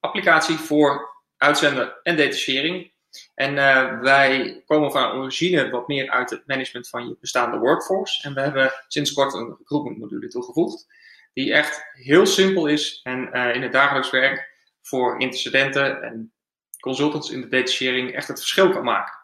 applicatie 0.00 0.56
voor 0.56 1.14
uitzenden 1.36 1.94
en 2.02 2.16
detachering 2.16 2.94
en 3.34 3.54
uh, 3.54 4.00
wij 4.00 4.62
komen 4.66 4.92
van 4.92 5.12
origine 5.12 5.70
wat 5.70 5.88
meer 5.88 6.10
uit 6.10 6.30
het 6.30 6.46
management 6.46 6.88
van 6.88 7.08
je 7.08 7.16
bestaande 7.20 7.58
workforce. 7.58 8.22
En 8.22 8.34
we 8.34 8.40
hebben 8.40 8.72
sinds 8.88 9.12
kort 9.12 9.34
een 9.34 9.56
recruitment 9.58 9.98
module 9.98 10.28
toegevoegd. 10.28 10.86
Die 11.32 11.52
echt 11.52 11.82
heel 11.92 12.26
simpel 12.26 12.66
is 12.66 13.00
en 13.02 13.30
uh, 13.32 13.54
in 13.54 13.62
het 13.62 13.72
dagelijks 13.72 14.10
werk 14.10 14.54
voor 14.82 15.20
intercedenten 15.20 16.02
en 16.02 16.32
consultants 16.80 17.30
in 17.30 17.40
de 17.40 17.48
detachering 17.48 18.12
echt 18.12 18.28
het 18.28 18.38
verschil 18.38 18.70
kan 18.70 18.84
maken. 18.84 19.14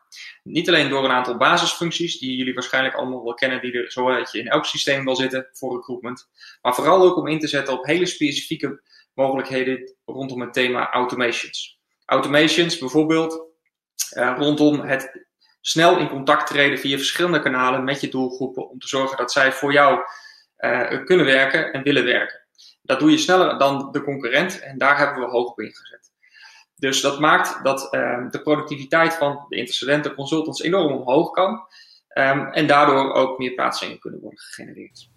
Niet 0.42 0.68
alleen 0.68 0.88
door 0.88 1.04
een 1.04 1.10
aantal 1.10 1.36
basisfuncties, 1.36 2.18
die 2.18 2.36
jullie 2.36 2.54
waarschijnlijk 2.54 2.94
allemaal 2.94 3.24
wel 3.24 3.34
kennen, 3.34 3.60
die 3.60 3.72
er 3.72 3.90
zo 3.90 4.08
in 4.32 4.48
elk 4.48 4.64
systeem 4.64 5.04
wel 5.04 5.16
zitten 5.16 5.48
voor 5.52 5.76
recruitment. 5.76 6.28
Maar 6.62 6.74
vooral 6.74 7.02
ook 7.02 7.16
om 7.16 7.26
in 7.26 7.38
te 7.38 7.48
zetten 7.48 7.74
op 7.74 7.86
hele 7.86 8.06
specifieke 8.06 8.82
mogelijkheden 9.14 9.94
rondom 10.04 10.40
het 10.40 10.52
thema 10.52 10.90
automations. 10.90 11.80
Automations 12.04 12.78
bijvoorbeeld 12.78 13.51
uh, 14.16 14.34
rondom 14.38 14.80
het 14.80 15.26
snel 15.60 15.98
in 15.98 16.08
contact 16.08 16.46
treden 16.46 16.78
via 16.78 16.96
verschillende 16.96 17.42
kanalen 17.42 17.84
met 17.84 18.00
je 18.00 18.08
doelgroepen 18.08 18.70
om 18.70 18.78
te 18.78 18.88
zorgen 18.88 19.16
dat 19.16 19.32
zij 19.32 19.52
voor 19.52 19.72
jou 19.72 20.00
uh, 20.58 21.04
kunnen 21.04 21.26
werken 21.26 21.72
en 21.72 21.82
willen 21.82 22.04
werken. 22.04 22.40
Dat 22.82 23.00
doe 23.00 23.10
je 23.10 23.18
sneller 23.18 23.58
dan 23.58 23.92
de 23.92 24.02
concurrent 24.02 24.60
en 24.60 24.78
daar 24.78 24.98
hebben 24.98 25.20
we 25.20 25.30
hoog 25.30 25.50
op 25.50 25.60
ingezet. 25.60 26.10
Dus 26.76 27.00
dat 27.00 27.18
maakt 27.20 27.64
dat 27.64 27.94
uh, 27.94 28.30
de 28.30 28.42
productiviteit 28.42 29.14
van 29.14 29.44
de 29.48 29.56
intercedenten 29.56 30.14
consultants 30.14 30.62
enorm 30.62 30.92
omhoog 30.92 31.30
kan 31.30 31.66
um, 32.14 32.46
en 32.46 32.66
daardoor 32.66 33.12
ook 33.12 33.38
meer 33.38 33.54
plaatsingen 33.54 33.98
kunnen 33.98 34.20
worden 34.20 34.38
gegenereerd. 34.38 35.10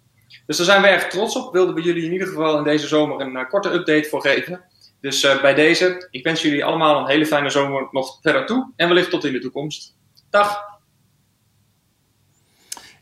Dus 0.46 0.56
daar 0.56 0.66
zijn 0.66 0.82
we 0.82 0.88
erg 0.88 1.08
trots 1.08 1.36
op. 1.36 1.52
Wilden 1.52 1.74
we 1.74 1.82
jullie 1.82 2.04
in 2.04 2.12
ieder 2.12 2.28
geval 2.28 2.58
in 2.58 2.64
deze 2.64 2.86
zomer 2.86 3.20
een 3.20 3.36
uh, 3.36 3.48
korte 3.48 3.72
update 3.72 4.08
voor 4.08 4.20
geven. 4.20 4.64
Dus 5.06 5.24
uh, 5.24 5.40
bij 5.40 5.54
deze, 5.54 6.08
ik 6.10 6.24
wens 6.24 6.42
jullie 6.42 6.64
allemaal 6.64 7.00
een 7.00 7.06
hele 7.06 7.26
fijne 7.26 7.50
zomer 7.50 7.88
nog 7.90 8.18
verder 8.22 8.46
toe. 8.46 8.72
En 8.76 8.88
wellicht 8.88 9.10
tot 9.10 9.24
in 9.24 9.32
de 9.32 9.38
toekomst. 9.38 9.96
Dag! 10.30 10.64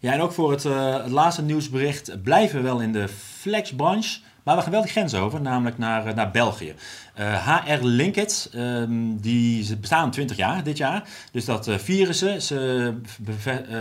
Ja, 0.00 0.12
en 0.12 0.20
ook 0.20 0.32
voor 0.32 0.50
het, 0.50 0.64
uh, 0.64 1.02
het 1.02 1.10
laatste 1.10 1.42
nieuwsbericht 1.42 2.22
blijven 2.22 2.56
we 2.56 2.62
wel 2.64 2.80
in 2.80 2.92
de 2.92 3.08
flexbranche. 3.08 4.20
Maar 4.44 4.56
we 4.56 4.62
gaan 4.62 4.70
wel 4.70 4.82
die 4.82 4.90
grens 4.90 5.14
over, 5.14 5.40
namelijk 5.40 5.78
naar, 5.78 6.14
naar 6.14 6.30
België. 6.30 6.74
HR 7.14 7.84
Linkit, 7.84 8.50
um, 8.54 9.20
die 9.20 9.76
bestaan 9.76 10.10
20 10.10 10.36
jaar 10.36 10.62
dit 10.62 10.76
jaar. 10.76 11.08
Dus 11.32 11.44
dat 11.44 11.68
vieren 11.70 12.14
ze. 12.14 12.36
Ze 12.40 12.94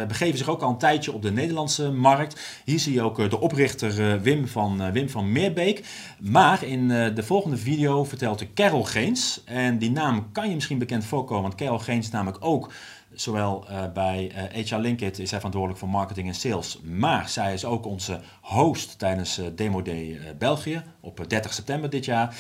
begeven 0.07 0.37
zich 0.37 0.49
ook 0.49 0.61
al 0.61 0.69
een 0.69 0.77
tijdje 0.77 1.11
op 1.11 1.21
de 1.21 1.31
Nederlandse 1.31 1.91
markt. 1.91 2.61
Hier 2.65 2.79
zie 2.79 2.93
je 2.93 3.01
ook 3.01 3.29
de 3.29 3.39
oprichter 3.39 4.21
Wim, 4.21 4.47
van, 4.47 4.91
Wim 4.91 5.09
van 5.09 5.31
Meerbeek. 5.31 5.85
Maar 6.19 6.63
in 6.63 6.87
de 6.87 7.23
volgende 7.23 7.57
video 7.57 8.03
vertelt 8.03 8.39
de 8.39 8.53
Carol 8.53 8.83
Geens. 8.83 9.41
En 9.45 9.77
die 9.77 9.91
naam 9.91 10.31
kan 10.31 10.49
je 10.49 10.55
misschien 10.55 10.77
bekend 10.79 11.05
voorkomen, 11.05 11.43
want 11.43 11.55
Carol 11.55 11.79
Geens 11.79 12.05
is 12.05 12.11
namelijk 12.11 12.45
ook 12.45 12.71
Zowel 13.15 13.65
uh, 13.69 13.83
bij 13.93 14.31
uh, 14.31 14.59
eh, 14.59 14.67
HR 14.67 14.75
Linkit 14.75 15.19
is 15.19 15.29
zij 15.29 15.37
verantwoordelijk 15.37 15.79
voor 15.79 15.89
marketing 15.89 16.27
en 16.27 16.35
sales. 16.35 16.79
Maar 16.83 17.29
zij 17.29 17.53
is 17.53 17.65
ook 17.65 17.85
onze 17.85 18.19
host 18.41 18.99
tijdens 18.99 19.39
uh, 19.39 19.45
Demo 19.55 19.81
Day 19.81 20.19
België 20.37 20.83
op 20.99 21.29
30 21.29 21.53
september 21.53 21.89
dit 21.89 22.05
jaar. 22.05 22.35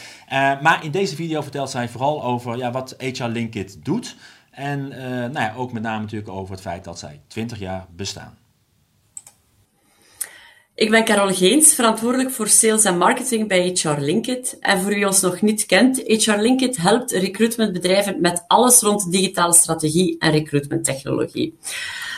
maar 0.61 0.83
in 0.83 0.91
deze 0.91 1.15
video 1.15 1.41
vertelt 1.41 1.69
zij 1.69 1.89
vooral 1.89 2.23
over 2.23 2.57
ja, 2.57 2.71
wat 2.71 2.95
HR 2.97 3.23
Linkit 3.23 3.85
doet. 3.85 4.15
En 4.51 4.87
nou 4.87 5.39
ja, 5.39 5.53
ook 5.55 5.71
met 5.71 5.83
name 5.83 6.01
natuurlijk 6.01 6.31
over 6.31 6.51
het 6.51 6.61
feit 6.61 6.83
dat 6.83 6.99
zij 6.99 7.21
20 7.27 7.59
jaar 7.59 7.85
bestaan. 7.95 8.37
Ik 10.75 10.89
ben 10.89 11.05
Carol 11.05 11.33
Geens, 11.33 11.75
verantwoordelijk 11.75 12.31
voor 12.31 12.47
sales 12.47 12.83
en 12.83 12.97
marketing 12.97 13.47
bij 13.47 13.69
HR 13.73 13.99
Linkit. 14.01 14.57
En 14.59 14.81
voor 14.81 14.93
wie 14.93 15.05
ons 15.05 15.21
nog 15.21 15.41
niet 15.41 15.65
kent, 15.65 15.97
HR 16.05 16.37
Linkit 16.37 16.77
helpt 16.77 17.11
recruitmentbedrijven 17.11 18.21
met 18.21 18.43
alles 18.47 18.81
rond 18.81 19.11
digitale 19.11 19.53
strategie 19.53 20.15
en 20.19 20.31
recruitmenttechnologie. 20.31 21.57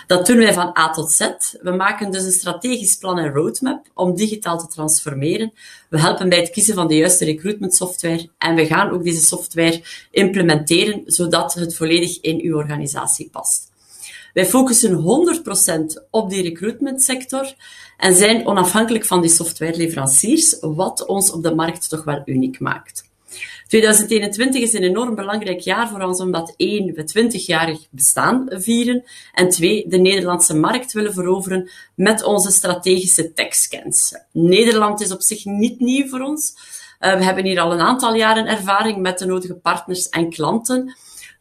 Dat 0.07 0.25
doen 0.25 0.37
wij 0.37 0.53
van 0.53 0.77
A 0.77 0.89
tot 0.89 1.11
Z. 1.11 1.29
We 1.61 1.71
maken 1.71 2.11
dus 2.11 2.23
een 2.23 2.31
strategisch 2.31 2.95
plan 2.95 3.19
en 3.19 3.33
roadmap 3.33 3.85
om 3.93 4.15
digitaal 4.15 4.57
te 4.57 4.67
transformeren. 4.67 5.53
We 5.89 5.99
helpen 5.99 6.29
bij 6.29 6.39
het 6.39 6.49
kiezen 6.49 6.75
van 6.75 6.87
de 6.87 6.95
juiste 6.95 7.25
recruitment 7.25 7.73
software 7.73 8.29
en 8.37 8.55
we 8.55 8.65
gaan 8.65 8.89
ook 8.89 9.03
deze 9.03 9.25
software 9.25 9.83
implementeren 10.11 11.01
zodat 11.05 11.53
het 11.53 11.75
volledig 11.75 12.21
in 12.21 12.41
uw 12.41 12.55
organisatie 12.55 13.29
past. 13.31 13.73
Wij 14.35 14.45
focussen 14.45 15.03
100% 15.99 16.07
op 16.09 16.29
die 16.29 16.43
recruitmentsector 16.43 17.53
en 17.97 18.15
zijn 18.15 18.47
onafhankelijk 18.47 19.05
van 19.05 19.21
die 19.21 19.29
softwareleveranciers, 19.29 20.57
wat 20.61 21.05
ons 21.05 21.31
op 21.31 21.43
de 21.43 21.55
markt 21.55 21.89
toch 21.89 22.03
wel 22.03 22.21
uniek 22.25 22.59
maakt. 22.59 23.03
2021 23.67 24.61
is 24.61 24.73
een 24.73 24.83
enorm 24.83 25.15
belangrijk 25.15 25.59
jaar 25.59 25.89
voor 25.89 26.01
ons, 26.01 26.19
omdat 26.19 26.53
één, 26.57 26.93
we 26.93 27.27
20-jarig 27.27 27.87
bestaan 27.89 28.45
vieren 28.49 29.03
en 29.33 29.49
twee, 29.49 29.87
de 29.87 29.97
Nederlandse 29.97 30.55
markt 30.55 30.93
willen 30.93 31.13
veroveren 31.13 31.69
met 31.95 32.23
onze 32.23 32.51
strategische 32.51 33.33
techscans. 33.33 34.15
Nederland 34.31 35.01
is 35.01 35.11
op 35.11 35.21
zich 35.21 35.45
niet 35.45 35.79
nieuw 35.79 36.07
voor 36.07 36.19
ons. 36.19 36.53
Uh, 36.99 37.17
we 37.17 37.23
hebben 37.23 37.45
hier 37.45 37.59
al 37.59 37.73
een 37.73 37.79
aantal 37.79 38.15
jaren 38.15 38.47
ervaring 38.47 38.97
met 38.97 39.19
de 39.19 39.25
nodige 39.25 39.55
partners 39.55 40.09
en 40.09 40.29
klanten. 40.29 40.95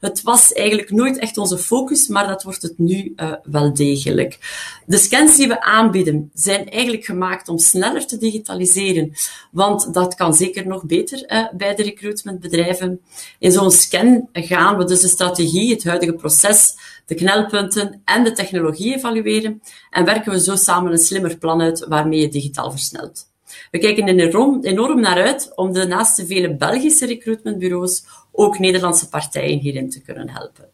Het 0.05 0.23
was 0.23 0.53
eigenlijk 0.53 0.91
nooit 0.91 1.19
echt 1.19 1.39
onze 1.39 1.59
focus, 1.59 2.09
maar 2.09 2.27
dat 2.27 2.43
wordt 2.43 2.63
het 2.63 2.79
nu 2.79 3.13
uh, 3.17 3.33
wel 3.43 3.75
degelijk. 3.75 4.39
De 4.87 4.99
scans 4.99 5.37
die 5.37 5.49
we 5.49 5.63
aanbieden 5.63 6.31
zijn 6.35 6.71
eigenlijk 6.71 7.05
gemaakt 7.05 7.49
om 7.49 7.59
sneller 7.59 8.07
te 8.07 8.19
digitaliseren, 8.19 9.13
want 9.51 9.95
dat 9.95 10.15
kan 10.15 10.35
zeker 10.35 10.67
nog 10.67 10.85
beter 10.85 11.33
uh, 11.33 11.47
bij 11.53 11.75
de 11.75 11.83
recruitmentbedrijven. 11.83 13.01
In 13.39 13.53
zo'n 13.53 13.71
scan 13.71 14.29
gaan 14.33 14.77
we 14.77 14.85
dus 14.85 15.01
de 15.01 15.09
strategie, 15.09 15.73
het 15.73 15.85
huidige 15.85 16.13
proces, 16.13 16.75
de 17.07 17.15
knelpunten 17.15 18.03
en 18.05 18.25
de 18.25 18.33
technologie 18.33 18.95
evalueren 18.95 19.63
en 19.91 20.05
werken 20.05 20.33
we 20.33 20.41
zo 20.41 20.57
samen 20.57 20.93
een 20.93 20.99
slimmer 20.99 21.39
plan 21.39 21.61
uit 21.61 21.87
waarmee 21.89 22.21
je 22.21 22.29
digitaal 22.29 22.71
versnelt. 22.71 23.33
We 23.71 23.79
kijken 23.79 24.09
enorm, 24.09 24.59
enorm 24.63 25.01
naar 25.01 25.23
uit 25.23 25.53
om 25.55 25.73
de 25.73 25.87
naast 25.87 26.17
de 26.17 26.27
vele 26.27 26.57
Belgische 26.57 27.07
recruitmentbureaus 27.07 28.05
ook 28.37 28.59
Nederlandse 28.59 29.09
partijen 29.09 29.59
hierin 29.59 29.91
te 29.91 30.03
kunnen 30.03 30.31
helpen. 30.31 30.69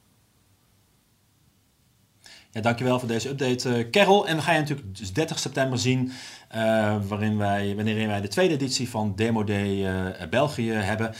Ja, 2.52 2.60
dankjewel 2.60 2.98
voor 2.98 3.08
deze 3.08 3.28
update, 3.28 3.78
uh, 3.78 3.90
Carol. 3.90 4.26
En 4.26 4.36
we 4.36 4.42
gaan 4.42 4.54
je 4.54 4.60
natuurlijk 4.60 4.96
dus 4.96 5.12
30 5.12 5.38
september 5.38 5.78
zien, 5.78 6.12
uh, 6.54 6.96
waarin 7.08 7.38
wij, 7.38 7.74
wanneer 7.74 8.06
wij 8.06 8.20
de 8.20 8.28
tweede 8.28 8.54
editie 8.54 8.88
van 8.88 9.12
Demo 9.16 9.44
Day 9.44 9.68
uh, 9.68 10.28
België 10.30 10.72
hebben. 10.72 11.14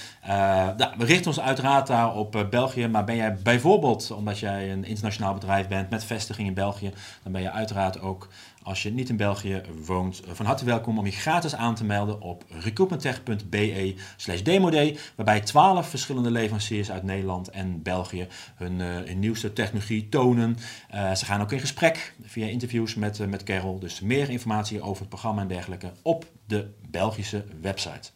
Nou, 0.77 0.93
we 0.99 1.05
richten 1.05 1.27
ons 1.27 1.41
uiteraard 1.41 1.87
daar 1.87 2.17
op 2.17 2.47
België, 2.51 2.87
maar 2.87 3.05
ben 3.05 3.17
jij 3.17 3.35
bijvoorbeeld, 3.35 4.11
omdat 4.11 4.39
jij 4.39 4.73
een 4.73 4.85
internationaal 4.85 5.35
bedrijf 5.35 5.69
bent 5.69 5.91
met 5.91 6.05
vestiging 6.05 6.49
in 6.49 6.55
België, 6.55 6.93
dan 7.23 7.33
ben 7.33 7.43
je 7.43 7.51
uiteraard 7.51 8.01
ook 8.01 8.29
als 8.63 8.83
je 8.83 8.91
niet 8.91 9.09
in 9.09 9.17
België 9.17 9.63
woont, 9.85 10.23
van 10.27 10.47
harte 10.47 10.65
welkom 10.65 10.99
om 10.99 11.05
je 11.05 11.13
gratis 11.13 11.55
aan 11.55 11.75
te 11.75 11.85
melden 11.85 12.21
op 12.21 12.45
recruitmenttech.be 12.49 13.95
slash 14.17 14.43
demoday, 14.43 14.99
waarbij 15.15 15.41
12 15.41 15.89
verschillende 15.89 16.31
leveranciers 16.31 16.91
uit 16.91 17.03
Nederland 17.03 17.49
en 17.49 17.83
België 17.83 18.27
hun, 18.55 18.81
hun 18.81 19.19
nieuwste 19.19 19.53
technologie 19.53 20.09
tonen. 20.09 20.57
Uh, 20.95 21.15
ze 21.15 21.25
gaan 21.25 21.41
ook 21.41 21.53
in 21.53 21.61
gesprek 21.61 22.15
via 22.25 22.47
interviews 22.47 22.95
met, 22.95 23.29
met 23.29 23.43
Carol, 23.43 23.79
dus 23.79 24.01
meer 24.01 24.31
informatie 24.31 24.83
over 24.83 25.01
het 25.01 25.09
programma 25.09 25.43
en 25.43 25.49
dergelijke 25.49 25.93
op 26.03 26.27
de 26.47 26.71
Belgische 26.91 27.45
website. 27.61 28.11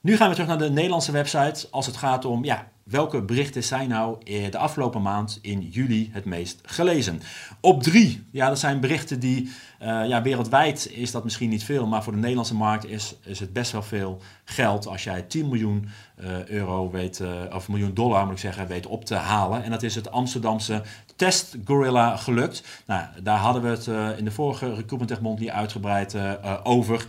Nu 0.00 0.16
gaan 0.16 0.28
we 0.28 0.34
terug 0.34 0.48
naar 0.48 0.58
de 0.58 0.70
Nederlandse 0.70 1.12
website 1.12 1.66
als 1.70 1.86
het 1.86 1.96
gaat 1.96 2.24
om 2.24 2.44
ja, 2.44 2.68
welke 2.82 3.22
berichten 3.22 3.64
zijn 3.64 3.88
nou 3.88 4.24
de 4.24 4.58
afgelopen 4.58 5.02
maand 5.02 5.38
in 5.42 5.60
juli 5.60 6.10
het 6.12 6.24
meest 6.24 6.60
gelezen. 6.62 7.20
Op 7.60 7.82
drie, 7.82 8.26
ja, 8.30 8.48
dat 8.48 8.58
zijn 8.58 8.80
berichten 8.80 9.20
die 9.20 9.52
uh, 9.82 10.08
ja, 10.08 10.22
wereldwijd 10.22 10.90
is 10.92 11.10
dat 11.10 11.24
misschien 11.24 11.48
niet 11.48 11.64
veel, 11.64 11.86
maar 11.86 12.02
voor 12.02 12.12
de 12.12 12.18
Nederlandse 12.18 12.54
markt 12.54 12.86
is, 12.86 13.14
is 13.24 13.40
het 13.40 13.52
best 13.52 13.72
wel 13.72 13.82
veel 13.82 14.20
geld 14.44 14.86
als 14.86 15.04
jij 15.04 15.22
10 15.22 15.48
miljoen 15.48 15.88
uh, 16.20 16.46
euro 16.46 16.90
weet, 16.90 17.18
uh, 17.18 17.30
of 17.54 17.68
miljoen 17.68 17.94
dollar 17.94 18.24
moet 18.24 18.32
ik 18.32 18.38
zeggen, 18.38 18.66
weet 18.66 18.86
op 18.86 19.04
te 19.04 19.14
halen. 19.14 19.62
En 19.62 19.70
dat 19.70 19.82
is 19.82 19.94
het 19.94 20.10
Amsterdamse 20.10 20.82
Test 21.18 21.56
Gorilla 21.64 22.16
gelukt. 22.16 22.82
Nou, 22.86 23.06
daar 23.22 23.38
hadden 23.38 23.62
we 23.62 23.68
het 23.68 24.18
in 24.18 24.24
de 24.24 24.30
vorige 24.30 24.66
Recruitment 24.66 25.08
Tech 25.08 25.20
Monthly 25.20 25.48
uitgebreid 25.48 26.16
over. 26.62 27.06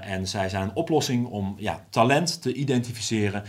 en 0.00 0.28
zij 0.28 0.48
zijn 0.48 0.62
een 0.62 0.74
oplossing 0.74 1.26
om 1.26 1.54
ja, 1.58 1.84
talent 1.90 2.42
te 2.42 2.52
identificeren 2.52 3.42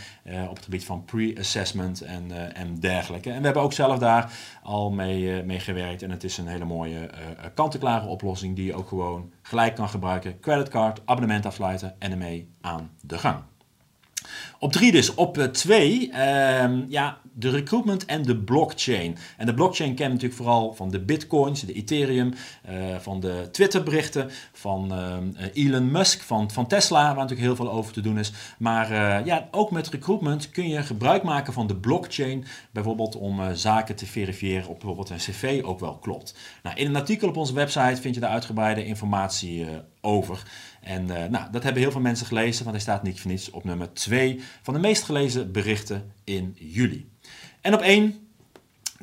op 0.50 0.55
het 0.55 0.63
gebied 0.63 0.85
van 0.85 1.05
pre-assessment 1.05 2.01
en, 2.01 2.55
en 2.55 2.79
dergelijke. 2.79 3.31
En 3.31 3.38
we 3.39 3.45
hebben 3.45 3.63
ook 3.63 3.73
zelf 3.73 4.00
daar 4.00 4.31
al 4.63 4.91
mee, 4.91 5.43
mee 5.43 5.59
gewerkt 5.59 6.01
en 6.01 6.12
het 6.12 6.23
is 6.23 6.38
een 6.38 6.47
hele 6.47 6.65
mooie 6.65 7.09
kant-en-klare 7.53 8.07
oplossing 8.07 8.55
die 8.55 8.65
je 8.65 8.75
ook 8.75 8.88
gewoon 8.88 9.31
gelijk 9.41 9.75
kan 9.75 9.89
gebruiken. 9.89 10.39
Creditcard, 10.39 11.01
abonnement 11.05 11.45
afsluiten 11.45 11.95
en 12.00 12.12
ermee 12.12 12.50
aan 12.62 12.91
de 13.01 13.17
gang. 13.17 13.38
Op 14.60 14.72
drie 14.72 14.92
dus. 14.92 15.13
Op 15.13 15.38
eh, 15.38 15.46
twee, 15.46 16.10
uh, 16.10 16.66
ja, 16.88 17.18
de 17.34 17.50
recruitment 17.50 18.06
en 18.06 18.22
de 18.22 18.38
blockchain. 18.38 19.18
En 19.38 19.46
de 19.46 19.54
blockchain 19.54 19.96
kent 19.96 20.12
natuurlijk 20.12 20.42
vooral 20.42 20.74
van 20.74 20.90
de 20.90 21.00
bitcoins, 21.00 21.62
de 21.62 21.74
Ethereum, 21.74 22.34
uh, 22.70 22.96
van 23.00 23.20
de 23.20 23.48
Twitter-berichten, 23.52 24.30
van 24.54 24.92
uh, 24.94 25.46
Elon 25.54 25.92
Musk, 25.92 26.22
van, 26.22 26.52
van 26.52 26.68
Tesla, 26.68 27.04
waar 27.04 27.16
natuurlijk 27.16 27.42
heel 27.42 27.56
veel 27.56 27.72
over 27.72 27.94
te 27.94 28.02
doen 28.02 28.20
is. 28.20 28.32
Maar 28.58 28.92
ja, 29.25 29.48
ook 29.52 29.72
met 29.72 29.90
recruitment 29.90 30.52
kun 30.52 30.70
je 30.70 30.84
gebruik 30.84 31.24
maken 31.24 31.54
van 31.54 31.68
de 31.68 31.75
blockchain, 31.75 32.46
bijvoorbeeld 32.72 33.16
om 33.16 33.56
zaken 33.56 33.96
te 33.96 34.06
verifiëren 34.06 34.68
op 34.68 34.80
bijvoorbeeld 34.80 35.10
een 35.10 35.18
cv 35.18 35.62
ook 35.66 35.80
wel 35.80 35.98
klopt. 35.98 36.36
Nou, 36.63 36.75
in 36.75 36.88
een 36.88 36.96
artikel 36.96 37.28
op 37.28 37.38
onze 37.38 37.54
website 37.54 38.02
vind 38.02 38.16
je 38.16 38.22
daar 38.22 38.30
uitgebreide 38.30 38.86
informatie 38.86 39.66
over. 40.02 40.44
En 40.84 41.08
uh, 41.08 41.25
nou, 41.25 41.52
dat 41.52 41.63
hebben 41.63 41.82
heel 41.82 41.92
veel 41.92 42.02
mensen 42.02 42.25
gelezen, 42.25 42.63
want 42.63 42.75
hij 42.75 42.86
staat 42.86 43.04
niet 43.04 43.20
voor 43.20 43.32
niets 43.32 43.50
op 43.50 43.63
nummer 43.63 43.94
2 43.94 44.42
van 44.62 44.74
de 44.74 44.80
meest 44.80 45.04
gelezen 45.04 45.52
berichten 45.52 46.12
in 46.24 46.56
juli. 46.60 47.10
En 47.62 47.74
op 47.74 47.82
1 47.82 48.24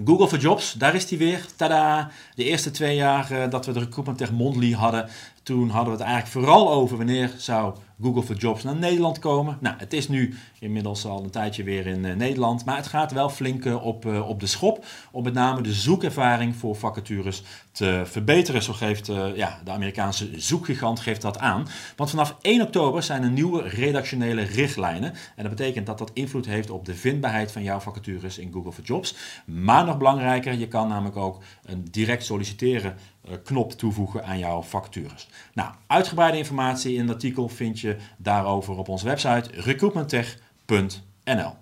Google 0.05 0.29
for 0.29 0.39
Jobs, 0.39 0.73
daar 0.73 0.95
is 0.95 1.09
hij 1.11 1.19
weer. 1.19 1.47
Tada! 1.57 2.11
De 2.35 2.45
eerste 2.45 2.71
twee 2.71 2.97
jaar 2.97 3.33
uh, 3.33 3.51
dat 3.51 3.67
we 3.67 3.73
de 3.73 3.79
Recruitment 3.79 4.19
Tech 4.19 4.31
Mondly 4.31 4.73
hadden, 4.73 5.09
toen 5.43 5.69
hadden 5.69 5.93
we 5.93 5.99
het 5.99 6.09
eigenlijk 6.09 6.47
vooral 6.47 6.73
over 6.73 6.97
wanneer 6.97 7.35
zou 7.37 7.75
Google 8.03 8.23
for 8.23 8.37
Jobs 8.37 8.63
naar 8.63 8.77
Nederland 8.77 9.19
komen. 9.19 9.59
Nou, 9.61 9.77
het 9.79 9.93
is 9.93 10.09
nu 10.09 10.35
inmiddels 10.59 11.05
al 11.05 11.25
een 11.25 11.31
tijdje 11.31 11.63
weer 11.63 11.87
in 11.87 12.05
uh, 12.05 12.15
Nederland, 12.15 12.65
maar 12.65 12.77
het 12.77 12.87
gaat 12.87 13.13
wel 13.13 13.29
flink 13.29 13.65
uh, 13.65 13.85
op, 13.87 14.07
uh, 14.07 14.29
op 14.29 14.41
de 14.41 14.47
schop 14.47 14.85
om 15.11 15.25
met 15.25 15.35
name 15.35 15.63
de 15.63 15.73
zoekervaring 15.73 16.57
voor 16.57 16.77
vacatures 16.77 17.43
te 17.73 18.03
verbeteren. 18.05 18.63
Zo 18.63 18.73
geeft 18.73 19.07
ja, 19.35 19.61
de 19.65 19.71
Amerikaanse 19.71 20.31
zoekgigant 20.37 21.01
geeft 21.01 21.23
dat 21.23 21.39
aan. 21.39 21.69
Want 21.97 22.11
vanaf 22.11 22.37
1 22.41 22.63
oktober 22.63 23.03
zijn 23.03 23.23
er 23.23 23.31
nieuwe 23.31 23.63
redactionele 23.63 24.43
richtlijnen 24.43 25.13
en 25.37 25.43
dat 25.43 25.57
betekent 25.57 25.87
dat 25.87 25.99
dat 25.99 26.11
invloed 26.15 26.47
heeft 26.47 26.71
op 26.71 26.85
de 26.85 26.95
vindbaarheid 26.95 27.53
van 27.53 27.63
jouw 27.63 27.79
vacatures 27.79 28.39
in 28.39 28.53
Google 28.53 28.73
for 28.73 28.85
Jobs. 28.85 29.15
Maar 29.45 29.85
nog 29.85 29.99
belangrijker, 29.99 30.53
je 30.53 30.69
kan 30.69 30.89
namelijk 30.89 31.17
ook 31.17 31.43
een 31.65 31.85
direct 31.91 32.25
solliciteren 32.25 32.97
knop 33.39 33.73
toevoegen 33.73 34.25
aan 34.25 34.39
jouw 34.39 34.63
vacatures. 34.63 35.29
Nou, 35.55 35.73
uitgebreide 35.87 36.39
informatie 36.39 36.95
in 36.95 37.01
het 37.01 37.11
artikel 37.11 37.49
vind 37.49 37.81
je 37.81 37.97
daarover 38.17 38.77
op 38.77 38.89
onze 38.89 39.05
website 39.05 39.51
recruitmenttech.nl. 39.53 41.53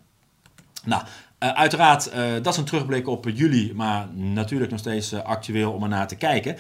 Nou, 0.85 1.03
Uh, 1.43 1.49
uiteraard, 1.49 2.11
uh, 2.15 2.33
dat 2.43 2.53
is 2.53 2.57
een 2.57 2.65
terugblik 2.65 3.09
op 3.09 3.29
juli, 3.35 3.73
maar 3.75 4.09
natuurlijk 4.15 4.71
nog 4.71 4.81
steeds 4.81 5.13
uh, 5.13 5.23
actueel 5.23 5.73
om 5.73 5.83
er 5.83 5.89
naar 5.89 6.09
te 6.09 6.17
kijken. 6.17 6.57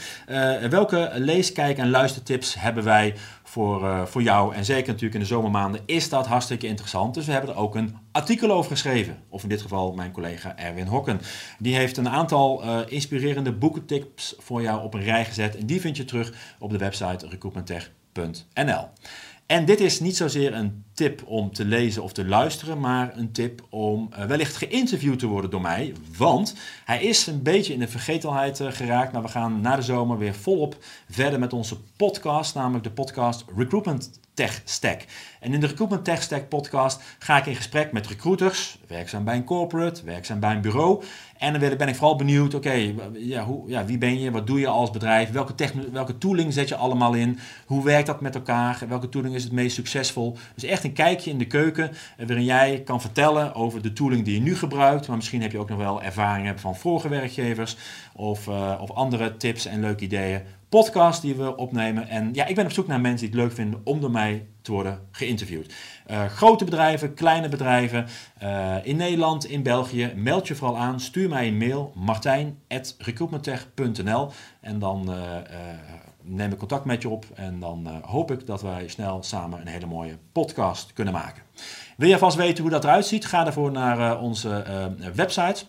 welke 0.70 1.10
lees-, 1.14 1.52
kijk- 1.52 1.78
en 1.78 1.90
luistertips 1.90 2.54
hebben 2.58 2.84
wij 2.84 3.14
voor, 3.42 4.08
voor 4.08 4.22
jou? 4.22 4.54
En 4.54 4.64
zeker 4.64 4.86
natuurlijk 4.86 5.14
in 5.14 5.20
de 5.20 5.26
zomermaanden 5.26 5.80
is 5.86 6.08
dat 6.08 6.26
hartstikke 6.26 6.66
interessant. 6.66 7.14
Dus 7.14 7.26
we 7.26 7.32
hebben 7.32 7.50
er 7.50 7.56
ook 7.56 7.74
een 7.74 7.96
artikel 8.12 8.50
over 8.50 8.70
geschreven. 8.70 9.18
Of 9.28 9.42
in 9.42 9.48
dit 9.48 9.62
geval 9.62 9.92
mijn 9.92 10.12
collega 10.12 10.56
Erwin 10.56 10.86
Hokken. 10.86 11.20
Die 11.58 11.76
heeft 11.76 11.96
een 11.96 12.08
aantal 12.08 12.62
inspirerende 12.86 13.52
boekentips 13.52 14.34
voor 14.38 14.62
jou 14.62 14.82
op 14.82 14.94
een 14.94 15.02
rij 15.02 15.24
gezet. 15.24 15.56
En 15.56 15.66
die 15.66 15.80
vind 15.80 15.96
je 15.96 16.04
terug 16.04 16.32
op 16.58 16.70
de 16.70 16.78
website 16.78 17.28
recruitmenttech.nl. 17.28 18.88
En 19.48 19.64
dit 19.64 19.80
is 19.80 20.00
niet 20.00 20.16
zozeer 20.16 20.54
een 20.54 20.84
tip 20.94 21.22
om 21.26 21.52
te 21.52 21.64
lezen 21.64 22.02
of 22.02 22.12
te 22.12 22.24
luisteren, 22.24 22.80
maar 22.80 23.16
een 23.16 23.32
tip 23.32 23.66
om 23.70 24.08
uh, 24.12 24.24
wellicht 24.24 24.56
geïnterviewd 24.56 25.18
te 25.18 25.26
worden 25.26 25.50
door 25.50 25.60
mij. 25.60 25.92
Want 26.16 26.54
hij 26.84 27.02
is 27.02 27.26
een 27.26 27.42
beetje 27.42 27.72
in 27.72 27.78
de 27.78 27.88
vergetelheid 27.88 28.60
uh, 28.60 28.72
geraakt, 28.72 29.12
maar 29.12 29.22
we 29.22 29.28
gaan 29.28 29.60
na 29.60 29.76
de 29.76 29.82
zomer 29.82 30.18
weer 30.18 30.34
volop 30.34 30.76
verder 31.10 31.38
met 31.38 31.52
onze 31.52 31.76
podcast, 31.96 32.54
namelijk 32.54 32.84
de 32.84 32.90
podcast 32.90 33.44
Recruitment 33.56 34.10
Tech 34.34 34.62
Stack. 34.64 35.00
En 35.40 35.52
in 35.54 35.60
de 35.60 35.66
Recruitment 35.66 36.04
Tech 36.04 36.22
Stack 36.22 36.48
podcast 36.48 37.02
ga 37.18 37.38
ik 37.38 37.46
in 37.46 37.56
gesprek 37.56 37.92
met 37.92 38.06
recruiters, 38.06 38.78
werkzaam 38.86 39.24
bij 39.24 39.36
een 39.36 39.44
corporate, 39.44 40.04
werkzaam 40.04 40.40
bij 40.40 40.54
een 40.54 40.60
bureau. 40.60 41.02
En 41.38 41.60
dan 41.60 41.76
ben 41.76 41.88
ik 41.88 41.94
vooral 41.94 42.16
benieuwd, 42.16 42.54
oké, 42.54 42.92
ja, 43.14 43.46
ja, 43.66 43.84
wie 43.84 43.98
ben 43.98 44.20
je, 44.20 44.30
wat 44.30 44.46
doe 44.46 44.60
je 44.60 44.66
als 44.66 44.90
bedrijf, 44.90 45.30
welke, 45.30 45.52
welke 45.92 46.18
tooling 46.18 46.52
zet 46.52 46.68
je 46.68 46.76
allemaal 46.76 47.14
in, 47.14 47.38
hoe 47.66 47.84
werkt 47.84 48.06
dat 48.06 48.20
met 48.20 48.34
elkaar, 48.34 48.82
welke 48.88 49.08
tooling 49.08 49.34
is 49.34 49.44
het 49.44 49.52
meest 49.52 49.74
succesvol. 49.74 50.36
Dus 50.54 50.64
echt 50.64 50.84
een 50.84 50.92
kijkje 50.92 51.30
in 51.30 51.38
de 51.38 51.46
keuken 51.46 51.90
eh, 51.90 52.26
waarin 52.26 52.44
jij 52.44 52.82
kan 52.84 53.00
vertellen 53.00 53.54
over 53.54 53.82
de 53.82 53.92
tooling 53.92 54.24
die 54.24 54.34
je 54.34 54.40
nu 54.40 54.56
gebruikt, 54.56 55.06
maar 55.08 55.16
misschien 55.16 55.42
heb 55.42 55.52
je 55.52 55.58
ook 55.58 55.68
nog 55.68 55.78
wel 55.78 56.02
ervaringen 56.02 56.58
van 56.58 56.76
vorige 56.76 57.08
werkgevers 57.08 57.76
of, 58.14 58.46
uh, 58.46 58.74
of 58.80 58.90
andere 58.90 59.36
tips 59.36 59.66
en 59.66 59.80
leuke 59.80 60.04
ideeën. 60.04 60.40
Podcast 60.68 61.22
die 61.22 61.34
we 61.34 61.56
opnemen. 61.56 62.08
En 62.08 62.30
ja, 62.32 62.46
ik 62.46 62.54
ben 62.54 62.64
op 62.64 62.72
zoek 62.72 62.86
naar 62.86 63.00
mensen 63.00 63.30
die 63.30 63.40
het 63.40 63.48
leuk 63.48 63.56
vinden 63.56 63.80
om 63.84 64.00
door 64.00 64.10
mij 64.10 64.46
te 64.68 64.74
worden 64.74 65.00
geïnterviewd. 65.10 65.74
Uh, 66.10 66.24
grote 66.24 66.64
bedrijven, 66.64 67.14
kleine 67.14 67.48
bedrijven, 67.48 68.06
uh, 68.42 68.74
in 68.82 68.96
Nederland, 68.96 69.46
in 69.46 69.62
België. 69.62 70.12
Meld 70.16 70.48
je 70.48 70.54
vooral 70.54 70.78
aan, 70.78 71.00
stuur 71.00 71.28
mij 71.28 71.48
een 71.48 71.56
mail, 71.56 71.92
martijn.recruitmenttech.nl 71.94 74.30
en 74.60 74.78
dan 74.78 75.10
uh, 75.10 75.16
neem 76.22 76.52
ik 76.52 76.58
contact 76.58 76.84
met 76.84 77.02
je 77.02 77.08
op 77.08 77.24
en 77.34 77.60
dan 77.60 78.02
hoop 78.04 78.30
ik 78.30 78.46
dat 78.46 78.62
wij 78.62 78.88
snel 78.88 79.22
samen 79.22 79.60
een 79.60 79.66
hele 79.66 79.86
mooie 79.86 80.18
podcast 80.32 80.92
kunnen 80.92 81.14
maken. 81.14 81.42
Wil 81.96 82.08
je 82.08 82.18
vast 82.18 82.36
weten 82.36 82.62
hoe 82.62 82.72
dat 82.72 82.84
eruit 82.84 83.06
ziet? 83.06 83.26
Ga 83.26 83.44
daarvoor 83.44 83.72
naar 83.72 84.20
onze 84.20 84.64
website 85.14 85.64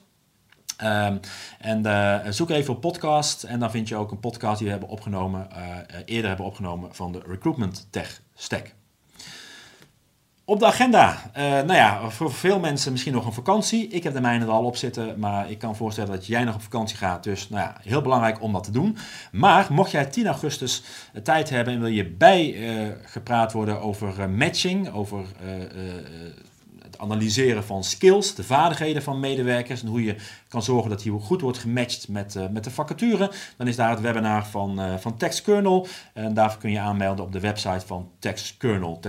Um, 0.84 1.20
en 1.60 2.34
zoek 2.34 2.50
even 2.50 2.74
op 2.74 2.82
podcast 2.82 3.44
en 3.44 3.60
dan 3.60 3.72
vind 3.72 3.88
je 3.88 3.96
ook 3.96 4.12
een 4.12 4.20
podcast 4.20 4.58
die 4.58 4.66
we 4.66 4.72
hebben 4.72 4.90
opgenomen, 4.90 5.48
eerder 6.06 6.28
hebben 6.28 6.46
opgenomen 6.46 6.96
van 6.96 7.12
de 7.12 7.22
Recruitment 7.26 7.88
Tech 7.92 8.22
Stack. 8.36 8.74
Op 10.50 10.60
de 10.60 10.66
agenda, 10.66 11.32
uh, 11.38 11.44
nou 11.44 11.74
ja, 11.74 12.10
voor 12.10 12.34
veel 12.34 12.60
mensen 12.60 12.92
misschien 12.92 13.14
nog 13.14 13.26
een 13.26 13.34
vakantie. 13.34 13.88
Ik 13.88 14.04
heb 14.04 14.14
de 14.14 14.22
mijne 14.22 14.46
er 14.46 14.52
al 14.52 14.64
op 14.64 14.76
zitten, 14.76 15.20
maar 15.20 15.52
ik 15.52 15.60
kan 15.60 15.76
voorstellen 15.76 16.12
dat 16.12 16.26
jij 16.26 16.44
nog 16.44 16.56
op 16.56 16.62
vakantie 16.62 16.98
gaat. 16.98 17.24
Dus 17.24 17.50
nou 17.50 17.62
ja, 17.62 17.78
heel 17.84 18.02
belangrijk 18.02 18.42
om 18.42 18.54
dat 18.54 18.64
te 18.64 18.72
doen. 18.72 18.98
Maar 19.32 19.68
mocht 19.70 19.92
jij 19.92 20.06
10 20.06 20.28
augustus 20.28 20.84
tijd 21.24 21.50
hebben 21.50 21.74
en 21.74 21.80
wil 21.80 21.90
je 21.90 22.06
bijgepraat 22.06 23.52
worden 23.52 23.82
over 23.82 24.30
matching, 24.30 24.94
over 24.94 25.26
analyseren 26.98 27.64
van 27.64 27.84
skills, 27.84 28.36
de 28.36 28.44
vaardigheden 28.44 29.04
van 29.04 29.20
medewerkers 29.20 29.82
en 29.82 29.88
hoe 29.88 30.04
je 30.04 30.16
kan 30.48 30.64
zorgen 30.64 30.90
dat 30.90 31.02
die 31.02 31.12
goed 31.12 31.42
wordt 31.42 31.58
gematcht 31.58 32.08
met, 32.08 32.36
met 32.52 32.64
de 32.64 32.72
vacature. 32.72 33.32
Dan 33.58 33.68
is 33.68 33.76
daar 33.76 33.90
het 33.90 34.02
webinar 34.02 34.46
van, 34.46 35.00
van 35.00 35.18
TextKernel 35.18 35.88
en 36.14 36.34
daarvoor 36.34 36.60
kun 36.60 36.72
je 36.72 36.80
aanmelden 36.80 37.26
op 37.26 37.32
de 37.32 37.40
website 37.40 37.86
van 37.86 38.10
TextKernel, 38.20 39.00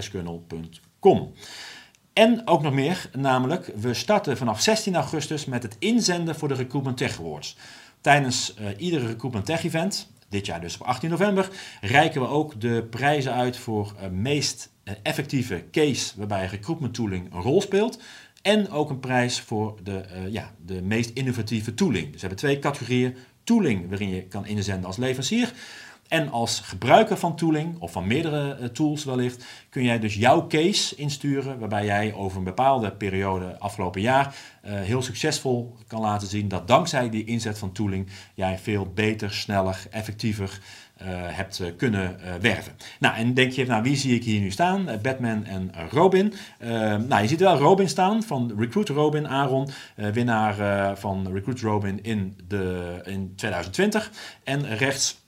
En 2.13 2.47
ook 2.47 2.63
nog 2.63 2.73
meer, 2.73 3.11
namelijk 3.17 3.73
we 3.77 3.95
starten 3.95 4.37
vanaf 4.37 4.61
16 4.61 4.95
augustus 4.95 5.45
met 5.45 5.63
het 5.63 5.77
inzenden 5.79 6.35
voor 6.35 6.49
de 6.49 6.55
Recruitment 6.55 6.97
Tech 6.97 7.19
Awards. 7.19 7.57
Tijdens 8.01 8.55
uh, 8.61 8.67
iedere 8.77 9.07
Recruitment 9.07 9.47
Tech 9.47 9.65
event, 9.65 10.11
dit 10.29 10.47
jaar 10.47 10.61
dus 10.61 10.75
op 10.75 10.87
18 10.87 11.11
november, 11.11 11.49
reiken 11.81 12.21
we 12.21 12.27
ook 12.27 12.61
de 12.61 12.87
prijzen 12.91 13.35
uit 13.35 13.57
voor 13.57 13.95
meest 14.11 14.71
effectieve 15.03 15.65
case 15.71 16.13
waarbij 16.17 16.47
recruitment 16.47 16.95
tooling 16.95 17.35
een 17.35 17.41
rol 17.41 17.61
speelt. 17.61 17.99
En 18.43 18.71
ook 18.71 18.91
een 18.91 19.01
prijs 19.01 19.41
voor 19.41 19.79
de, 19.83 20.05
uh, 20.15 20.33
ja, 20.33 20.55
de 20.67 20.83
meest 20.83 21.11
innovatieve 21.11 21.75
tooling. 21.75 22.05
Dus 22.05 22.13
we 22.13 22.21
hebben 22.21 22.39
twee 22.39 22.59
categorieën. 22.59 23.17
Tooling 23.45 23.89
waarin 23.89 24.09
je 24.09 24.23
kan 24.23 24.47
inzenden 24.47 24.87
als 24.87 24.97
leverancier. 24.97 25.53
En 26.11 26.31
als 26.31 26.61
gebruiker 26.61 27.17
van 27.17 27.37
tooling, 27.37 27.81
of 27.81 27.93
van 27.93 28.07
meerdere 28.07 28.57
uh, 28.61 28.67
tools 28.67 29.05
wellicht, 29.05 29.45
kun 29.69 29.85
jij 29.85 29.99
dus 29.99 30.15
jouw 30.15 30.47
case 30.47 30.95
insturen, 30.97 31.59
waarbij 31.59 31.85
jij 31.85 32.15
over 32.15 32.39
een 32.39 32.45
bepaalde 32.45 32.93
periode, 32.93 33.59
afgelopen 33.59 34.01
jaar, 34.01 34.35
uh, 34.67 34.73
heel 34.73 35.03
succesvol 35.03 35.77
kan 35.87 36.01
laten 36.01 36.29
zien 36.29 36.49
dat 36.49 36.69
dankzij 36.69 37.11
die 37.11 37.25
inzet 37.25 37.59
van 37.59 37.73
tooling 37.73 38.07
jij 38.35 38.59
veel 38.59 38.93
beter, 38.95 39.33
sneller, 39.33 39.87
effectiever 39.91 40.61
uh, 41.03 41.07
hebt 41.11 41.63
kunnen 41.77 42.17
werven. 42.41 42.73
Nou, 42.99 43.17
en 43.17 43.35
denk 43.35 43.53
je, 43.53 43.67
nou, 43.67 43.83
wie 43.83 43.97
zie 43.97 44.15
ik 44.15 44.25
hier 44.25 44.41
nu 44.41 44.51
staan? 44.51 44.89
Batman 45.03 45.45
en 45.45 45.73
Robin. 45.91 46.33
nou, 47.09 47.23
je 47.23 47.29
ziet 47.29 47.41
wel 47.41 47.57
Robin 47.57 47.89
staan 47.89 48.23
van 48.23 48.53
Recruit 48.59 48.89
Robin, 48.89 49.29
Aaron, 49.29 49.69
winnaar 49.95 50.97
van 50.99 51.33
Recruit 51.33 51.61
Robin 51.61 52.03
in, 52.03 52.39
de, 52.49 53.01
in 53.05 53.33
2020. 53.37 54.11
En 54.45 54.77
rechts 54.77 55.21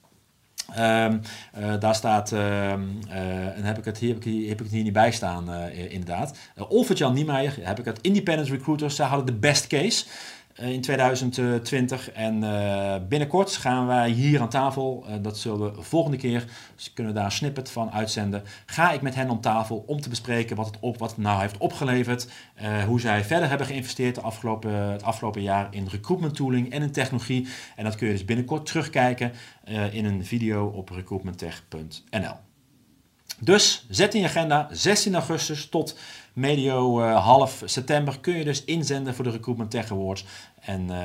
Um, 0.69 1.21
uh, 1.59 1.73
daar 1.79 1.95
staat, 1.95 2.31
uh, 2.31 2.39
uh, 2.39 3.57
en 3.57 3.63
heb 3.63 3.77
ik, 3.77 3.85
het 3.85 3.97
hier, 3.97 4.13
heb, 4.13 4.23
ik 4.23 4.59
het 4.59 4.71
hier 4.71 4.83
niet 4.83 4.93
bij 4.93 5.11
staan, 5.11 5.53
inderdaad. 5.69 6.37
Uh, 6.57 6.71
Olfert-Jan 6.71 7.13
Niemeyer, 7.13 7.57
heb 7.61 7.79
ik 7.79 7.85
het 7.85 7.99
Independent 8.01 8.49
Recruiters, 8.49 8.95
zij 8.95 9.05
hadden 9.05 9.25
de 9.25 9.39
best 9.39 9.67
case. 9.67 10.05
Eh, 10.53 10.71
in 10.71 10.81
2020. 10.81 12.11
En 12.11 12.43
uh, 12.43 12.95
binnenkort 13.07 13.55
gaan 13.55 13.87
wij 13.87 14.09
hier 14.09 14.41
aan 14.41 14.49
tafel, 14.49 15.05
uh, 15.07 15.15
dat 15.21 15.37
zullen 15.37 15.75
we 15.75 15.81
volgende 15.81 16.17
keer, 16.17 16.45
dus 16.75 16.93
kunnen 16.93 17.13
we 17.13 17.19
daar 17.19 17.27
een 17.27 17.35
snippet 17.35 17.71
van 17.71 17.91
uitzenden, 17.91 18.43
ga 18.65 18.91
ik 18.91 19.01
met 19.01 19.15
hen 19.15 19.29
om 19.29 19.41
tafel 19.41 19.83
om 19.87 20.01
te 20.01 20.09
bespreken 20.09 20.55
wat 20.55 20.65
het, 20.65 20.77
op, 20.79 20.97
wat 20.97 21.09
het 21.09 21.19
nou 21.19 21.41
heeft 21.41 21.57
opgeleverd, 21.57 22.27
hoe 22.87 22.99
zij 22.99 23.23
verder 23.23 23.49
hebben 23.49 23.67
geïnvesteerd 23.67 24.15
de 24.15 24.21
afgelopen, 24.21 24.71
het 24.71 25.03
afgelopen 25.03 25.41
jaar 25.41 25.67
in 25.71 25.87
recruitment 25.87 26.35
tooling 26.35 26.71
en 26.71 26.81
in 26.81 26.91
technologie. 26.91 27.47
En 27.75 27.83
dat 27.83 27.95
kun 27.95 28.07
je 28.07 28.13
dus 28.13 28.25
binnenkort 28.25 28.65
terugkijken 28.65 29.31
in 29.91 30.05
een 30.05 30.25
video 30.25 30.65
op 30.65 30.89
recruitmenttech.nl. 30.89 32.52
Dus 33.39 33.85
zet 33.89 34.13
in 34.13 34.21
je 34.21 34.27
agenda 34.27 34.67
16 34.71 35.15
augustus 35.15 35.69
tot 35.69 35.97
medio 36.33 37.01
uh, 37.01 37.25
half 37.25 37.61
september 37.65 38.19
kun 38.19 38.37
je 38.37 38.43
dus 38.43 38.63
inzenden 38.63 39.15
voor 39.15 39.23
de 39.23 39.29
Recruitment 39.31 39.71
Tech 39.71 39.91
Awards. 39.91 40.25
En 40.59 40.87
uh, 40.91 40.97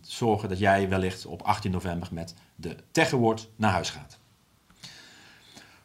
zorgen 0.00 0.48
dat 0.48 0.58
jij 0.58 0.88
wellicht 0.88 1.26
op 1.26 1.42
18 1.42 1.70
november 1.70 2.08
met 2.12 2.34
de 2.54 2.76
Tech 2.90 3.12
Award 3.12 3.48
naar 3.56 3.72
huis 3.72 3.90
gaat. 3.90 4.18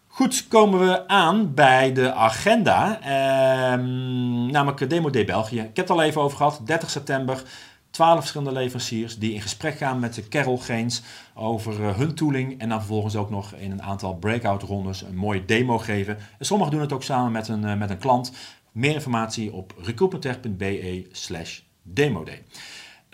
Goed, 0.08 0.48
komen 0.48 0.80
we 0.80 1.08
aan 1.08 1.54
bij 1.54 1.94
de 1.94 2.14
agenda, 2.14 3.02
ehm, 3.02 4.46
namelijk 4.46 4.90
Demo 4.90 5.10
Day 5.10 5.26
België. 5.26 5.60
Ik 5.60 5.76
heb 5.76 5.88
het 5.88 5.90
al 5.90 6.02
even 6.02 6.22
over 6.22 6.38
gehad, 6.38 6.62
30 6.66 6.90
september. 6.90 7.44
12 7.92 8.20
verschillende 8.20 8.60
leveranciers 8.60 9.18
die 9.18 9.34
in 9.34 9.42
gesprek 9.42 9.78
gaan 9.78 10.00
met 10.00 10.14
de 10.14 10.28
Carol 10.28 10.58
Geens 10.58 11.02
over 11.34 11.80
uh, 11.80 11.98
hun 11.98 12.16
tooling. 12.16 12.60
En 12.60 12.70
dan 12.70 12.78
vervolgens 12.78 13.16
ook 13.16 13.30
nog 13.30 13.54
in 13.54 13.72
een 13.72 13.84
aantal 13.84 14.16
breakout 14.16 14.64
rondes 14.64 15.02
een 15.02 15.16
mooie 15.16 15.46
demo 15.46 15.78
geven. 15.78 16.18
En 16.38 16.46
sommigen 16.46 16.72
doen 16.72 16.82
het 16.82 16.94
ook 16.94 17.04
samen 17.04 17.32
met 17.32 17.48
een, 17.48 17.64
uh, 17.64 17.78
met 17.78 17.90
een 17.90 17.98
klant. 17.98 18.32
Meer 18.72 18.94
informatie 18.94 19.54
op 19.54 19.74
recruitmenttech.be 19.78 21.08
slash 21.12 21.60
demoday. 21.84 22.44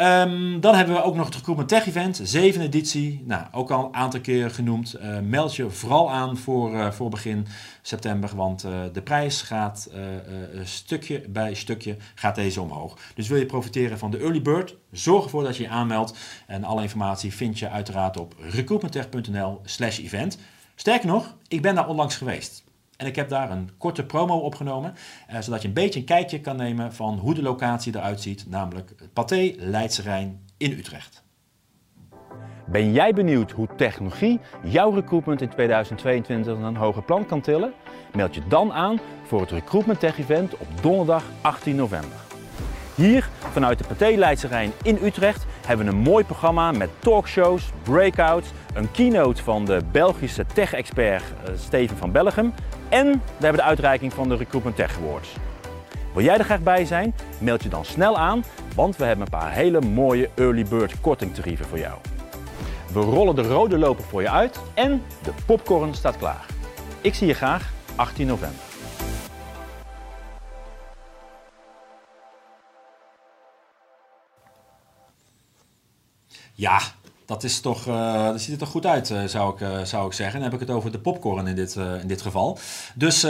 Um, 0.02 0.60
dan 0.60 0.76
hebben 0.76 0.96
we 0.96 1.04
ook 1.04 1.16
nog 1.16 1.26
het 1.26 1.36
Recruitment 1.36 1.70
Tech 1.70 1.88
Event, 1.88 2.20
zevende 2.24 2.66
editie. 2.66 3.24
Nou, 3.26 3.46
ook 3.52 3.72
al 3.72 3.86
een 3.86 3.96
aantal 3.96 4.22
keer 4.22 4.52
genoemd. 4.52 4.96
Uh, 5.02 5.20
meld 5.20 5.56
je 5.56 5.70
vooral 5.70 6.12
aan 6.12 6.38
voor, 6.38 6.74
uh, 6.74 6.92
voor 6.92 7.10
begin 7.10 7.48
september, 7.82 8.36
want 8.36 8.66
uh, 8.66 8.72
de 8.94 9.02
prijs 9.02 9.42
gaat 9.42 9.90
stukje 10.64 11.24
bij 11.30 11.54
stukje 11.54 11.98
gaat 12.16 12.36
deze 12.36 12.62
omhoog. 12.62 12.98
Dus 13.16 13.28
wil 13.28 13.38
je 13.38 13.46
profiteren 13.46 13.98
van 13.98 14.12
de 14.12 14.18
early 14.18 14.42
bird, 14.42 14.76
zorg 14.92 15.24
ervoor 15.24 15.44
dat 15.44 15.58
je 15.58 15.64
je 15.64 15.70
aanmeldt. 15.70 16.18
En 16.48 16.64
alle 16.64 16.82
informatie 16.82 17.34
vind 17.34 17.60
je 17.60 17.70
uiteraard 17.70 18.18
op 18.18 18.36
recruitmenttech.nl 18.40 19.62
slash 19.64 20.00
event. 20.00 20.38
Sterker 20.76 21.08
nog, 21.08 21.36
ik 21.48 21.62
ben 21.62 21.76
daar 21.76 21.88
onlangs 21.88 22.16
geweest. 22.16 22.67
En 22.98 23.08
ik 23.08 23.16
heb 23.16 23.30
daar 23.30 23.52
een 23.52 23.70
korte 23.78 24.06
promo 24.06 24.38
opgenomen, 24.38 24.94
uh, 25.32 25.40
zodat 25.40 25.62
je 25.62 25.68
een 25.68 25.74
beetje 25.74 26.00
een 26.00 26.06
kijkje 26.06 26.42
kan 26.42 26.56
nemen 26.56 26.94
van 26.94 27.18
hoe 27.18 27.34
de 27.34 27.42
locatie 27.42 27.96
eruit 27.96 28.22
ziet, 28.22 28.46
namelijk 28.50 28.96
Pathé 29.14 29.54
Leidse 29.58 30.02
Rijn 30.02 30.46
in 30.58 30.72
Utrecht. 30.72 31.26
Ben 32.66 32.92
jij 32.92 33.14
benieuwd 33.14 33.52
hoe 33.52 33.68
technologie 33.76 34.40
jouw 34.64 34.92
recruitment 34.92 35.42
in 35.42 35.50
2022 35.50 36.58
een 36.58 36.76
hoger 36.76 37.04
plan 37.04 37.26
kan 37.26 37.42
tillen? 37.42 37.74
Meld 38.14 38.36
je 38.36 38.42
dan 38.48 38.74
aan 38.74 39.00
voor 39.24 39.42
het 39.42 39.52
Recruitment 39.52 40.00
Tech 40.00 40.20
Event 40.20 40.58
op 40.58 40.68
donderdag 40.82 41.24
18 41.42 41.76
november. 41.76 42.26
Hier, 42.96 43.30
vanuit 43.52 43.78
de 43.78 43.88
Pathé 43.88 44.16
Leidse 44.16 44.48
Rijn 44.48 44.72
in 44.84 44.98
Utrecht, 45.04 45.46
hebben 45.66 45.86
we 45.86 45.92
een 45.92 45.98
mooi 45.98 46.24
programma 46.24 46.72
met 46.72 46.90
talkshows, 47.00 47.70
breakouts, 47.84 48.50
een 48.74 48.92
keynote 48.92 49.44
van 49.44 49.66
de 49.66 49.82
Belgische 49.92 50.46
tech-expert 50.54 51.24
eh, 51.24 51.54
Steven 51.56 51.98
van 51.98 52.12
Bellegem 52.12 52.54
en 52.90 53.12
we 53.12 53.44
hebben 53.44 53.62
de 53.62 53.68
uitreiking 53.68 54.14
van 54.14 54.30
de 54.30 54.36
Recruitment 54.36 54.76
Tech 54.76 54.98
Awards. 54.98 55.36
Wil 56.14 56.24
jij 56.24 56.38
er 56.38 56.44
graag 56.44 56.62
bij 56.62 56.86
zijn? 56.86 57.16
Meld 57.40 57.64
je 57.64 57.70
dan 57.70 57.86
snel 57.86 58.18
aan, 58.18 58.44
want 58.76 58.96
we 58.96 59.04
hebben 59.04 59.26
een 59.26 59.40
paar 59.40 59.52
hele 59.52 59.82
mooie 59.82 60.30
early 60.36 60.66
bird 60.66 61.02
kortingtarieven 61.02 61.66
voor 61.66 61.80
jou. 61.80 61.98
We 62.94 63.00
rollen 63.00 63.36
de 63.36 63.42
rode 63.42 63.78
loper 63.78 64.04
voor 64.04 64.22
je 64.22 64.30
uit 64.30 64.60
en 64.74 65.04
de 65.24 65.32
popcorn 65.46 65.94
staat 65.94 66.18
klaar. 66.18 66.46
Ik 67.02 67.14
zie 67.14 67.28
je 67.28 67.34
graag 67.34 67.72
18 67.96 68.28
november. 68.28 68.66
Ja, 76.54 76.80
dat, 77.28 77.44
is 77.44 77.60
toch, 77.60 77.88
uh, 77.88 78.26
dat 78.26 78.42
ziet 78.42 78.52
er 78.52 78.60
toch 78.60 78.70
goed 78.70 78.86
uit, 78.86 79.10
uh, 79.10 79.24
zou, 79.24 79.54
ik, 79.54 79.62
uh, 79.62 79.84
zou 79.84 80.08
ik 80.08 80.14
zeggen. 80.14 80.40
Dan 80.40 80.50
heb 80.50 80.62
ik 80.62 80.68
het 80.68 80.76
over 80.76 80.92
de 80.92 81.00
popcorn 81.00 81.48
in 81.48 81.56
dit, 81.56 81.76
in 81.76 82.08
dit 82.08 82.22
geval. 82.22 82.60
Dus 82.96 83.22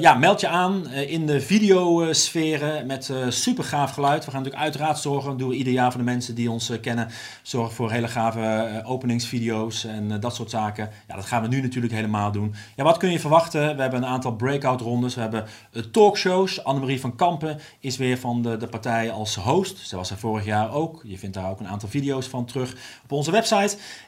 ja, 0.00 0.14
meld 0.14 0.40
je 0.40 0.48
aan 0.48 0.88
in 0.90 1.26
de 1.26 1.40
videosferen 1.40 2.86
met 2.86 3.12
super 3.28 3.64
gaaf 3.64 3.90
geluid. 3.90 4.24
We 4.24 4.30
gaan 4.30 4.40
natuurlijk 4.40 4.64
uiteraard 4.64 4.98
zorgen, 4.98 5.36
doen 5.36 5.48
we 5.48 5.54
ieder 5.54 5.72
jaar 5.72 5.90
voor 5.90 6.00
de 6.00 6.06
mensen 6.06 6.34
die 6.34 6.50
ons 6.50 6.72
kennen, 6.80 7.08
zorgen 7.42 7.74
voor 7.74 7.90
hele 7.90 8.08
gave 8.08 8.82
openingsvideo's 8.84 9.84
en 9.84 10.20
dat 10.20 10.34
soort 10.34 10.50
zaken. 10.50 10.90
Ja, 11.08 11.14
dat 11.14 11.24
gaan 11.24 11.42
we 11.42 11.48
nu 11.48 11.60
natuurlijk 11.60 11.94
helemaal 11.94 12.32
doen. 12.32 12.54
Ja, 12.76 12.84
wat 12.84 12.96
kun 12.96 13.10
je 13.10 13.20
verwachten? 13.20 13.76
We 13.76 13.82
hebben 13.82 14.02
een 14.02 14.08
aantal 14.08 14.32
breakout 14.32 14.80
rondes, 14.80 15.14
we 15.14 15.20
hebben 15.20 15.46
talkshows. 15.90 16.64
Annemarie 16.64 17.00
van 17.00 17.16
Kampen 17.16 17.60
is 17.80 17.96
weer 17.96 18.18
van 18.18 18.42
de, 18.42 18.56
de 18.56 18.66
partij 18.66 19.10
als 19.10 19.34
host. 19.34 19.88
Ze 19.88 19.96
was 19.96 20.10
er 20.10 20.18
vorig 20.18 20.44
jaar 20.44 20.72
ook. 20.72 21.00
Je 21.04 21.18
vindt 21.18 21.34
daar 21.34 21.50
ook 21.50 21.60
een 21.60 21.68
aantal 21.68 21.88
video's 21.88 22.26
van 22.26 22.44
terug 22.44 22.72
op 23.02 23.12
onze 23.12 23.30
website. 23.30 23.42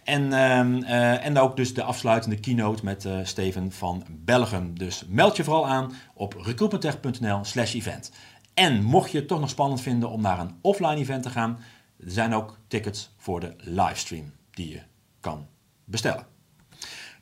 En, 0.05 0.23
uh, 0.23 1.25
en 1.25 1.39
ook 1.39 1.57
dus 1.57 1.75
de 1.75 1.83
afsluitende 1.83 2.41
keynote 2.41 2.85
met 2.85 3.05
uh, 3.05 3.19
Steven 3.23 3.73
van 3.73 4.05
Belgium. 4.11 4.79
Dus 4.79 5.05
meld 5.09 5.37
je 5.37 5.45
vooral 5.45 5.67
aan 5.69 5.93
op 6.15 6.35
recruitmenttech.nl 6.35 7.45
slash 7.45 7.75
event. 7.75 8.11
En 8.55 8.83
mocht 8.83 9.11
je 9.11 9.19
het 9.19 9.29
toch 9.29 9.41
nog 9.41 9.51
spannend 9.51 9.81
vinden 9.81 10.11
om 10.11 10.21
naar 10.21 10.39
een 10.39 10.59
offline 10.61 10.97
event 10.97 11.23
te 11.23 11.31
gaan, 11.31 11.59
er 12.05 12.11
zijn 12.11 12.35
ook 12.35 12.59
tickets 12.69 13.15
voor 13.17 13.41
de 13.41 13.55
livestream 13.59 14.33
die 14.51 14.69
je 14.69 14.81
kan 15.21 15.47
bestellen. 15.85 16.36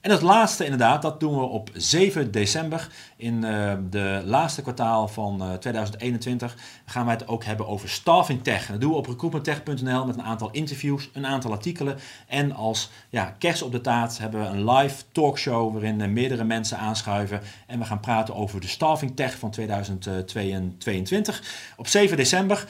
En 0.04 0.10
het 0.10 0.22
laatste 0.22 0.64
inderdaad, 0.64 1.02
dat 1.02 1.20
doen 1.20 1.38
we 1.38 1.44
op 1.44 1.70
7 1.72 2.30
december. 2.30 2.88
In 3.16 3.34
uh, 3.34 3.72
de 3.90 4.22
laatste 4.24 4.62
kwartaal 4.62 5.08
van 5.08 5.42
uh, 5.42 5.52
2021 5.52 6.56
gaan 6.84 7.04
wij 7.04 7.14
het 7.14 7.28
ook 7.28 7.44
hebben 7.44 7.66
over 7.66 7.88
staffing 7.88 8.42
tech. 8.42 8.66
Dat 8.66 8.80
doen 8.80 8.90
we 8.90 8.96
op 8.96 9.06
recruitmenttech.nl 9.06 10.06
met 10.06 10.16
een 10.16 10.22
aantal 10.22 10.48
interviews, 10.52 11.10
een 11.12 11.26
aantal 11.26 11.50
artikelen. 11.50 11.98
En 12.26 12.52
als 12.52 12.90
ja, 13.08 13.34
kerst 13.38 13.62
op 13.62 13.72
de 13.72 13.80
taart 13.80 14.18
hebben 14.18 14.40
we 14.40 14.46
een 14.46 14.70
live 14.70 15.02
talkshow 15.12 15.72
waarin 15.72 16.00
uh, 16.00 16.08
meerdere 16.08 16.44
mensen 16.44 16.78
aanschuiven. 16.78 17.40
En 17.66 17.78
we 17.78 17.84
gaan 17.84 18.00
praten 18.00 18.34
over 18.34 18.60
de 18.60 18.68
staffing 18.68 19.16
tech 19.16 19.38
van 19.38 19.50
2022. 19.50 21.42
Op 21.76 21.86
7 21.86 22.16
december. 22.16 22.66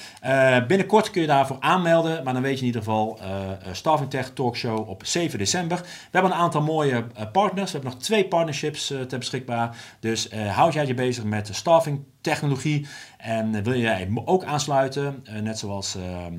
binnenkort 0.67 1.11
kun 1.11 1.21
je 1.21 1.27
daarvoor 1.27 1.57
aanmelden, 1.61 2.25
maar 2.25 2.33
dan 2.33 2.43
weet 2.43 2.55
je 2.55 2.61
in 2.61 2.67
ieder 2.67 2.83
geval 2.83 3.19
staffing 3.73 4.11
tech 4.11 4.31
talkshow 4.31 4.89
op 4.89 5.03
7 5.05 5.39
december. 5.39 5.79
We 5.79 5.87
hebben 6.11 6.31
een 6.31 6.37
aantal 6.37 6.63
mooie 6.63 7.05
partners. 7.33 7.73
We 7.73 7.79
hebben 7.79 7.97
nog 7.97 8.07
twee 8.07 8.29
partnerships 8.29 8.91
uh, 8.91 9.01
ter 9.01 9.19
beschikbaar. 9.19 9.77
Dus 10.01 10.33
uh, 10.33 10.57
houd 10.57 10.73
jij 10.73 10.87
je 10.87 10.95
bezig 10.95 11.25
met 11.25 11.49
staffing 11.53 12.05
technologie 12.21 12.87
en 13.19 13.63
wil 13.63 13.75
jij 13.75 14.09
ook 14.25 14.45
aansluiten, 14.45 15.25
net 15.43 15.59
zoals 15.59 15.97
ehm, 15.97 16.35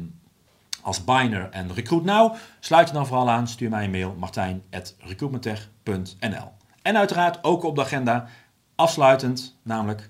als 0.82 1.04
Biner 1.04 1.50
en 1.50 1.74
Recruit 1.74 2.04
Now, 2.04 2.36
sluit 2.60 2.88
je 2.88 2.94
dan 2.94 3.08
vooral 3.08 3.30
aan. 3.30 3.48
Stuur 3.48 3.70
mij 3.70 3.84
een 3.84 3.92
mail 3.92 4.16
martijn@recruitmenttech.nl. 4.18 6.52
En 6.82 6.98
uiteraard 6.98 7.44
ook 7.44 7.64
op 7.64 7.76
de 7.76 7.82
agenda 7.82 8.28
afsluitend, 8.76 9.60
namelijk 9.64 10.10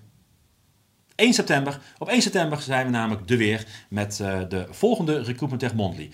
1 1.15 1.33
september. 1.33 1.79
Op 1.97 2.09
1 2.09 2.21
september 2.21 2.61
zijn 2.61 2.85
we 2.85 2.91
namelijk 2.91 3.27
de 3.27 3.37
weer 3.37 3.65
met 3.89 4.17
de 4.17 4.67
volgende 4.69 5.17
Recruitment 5.17 5.59
Tech 5.59 5.73
Monthly. 5.73 6.11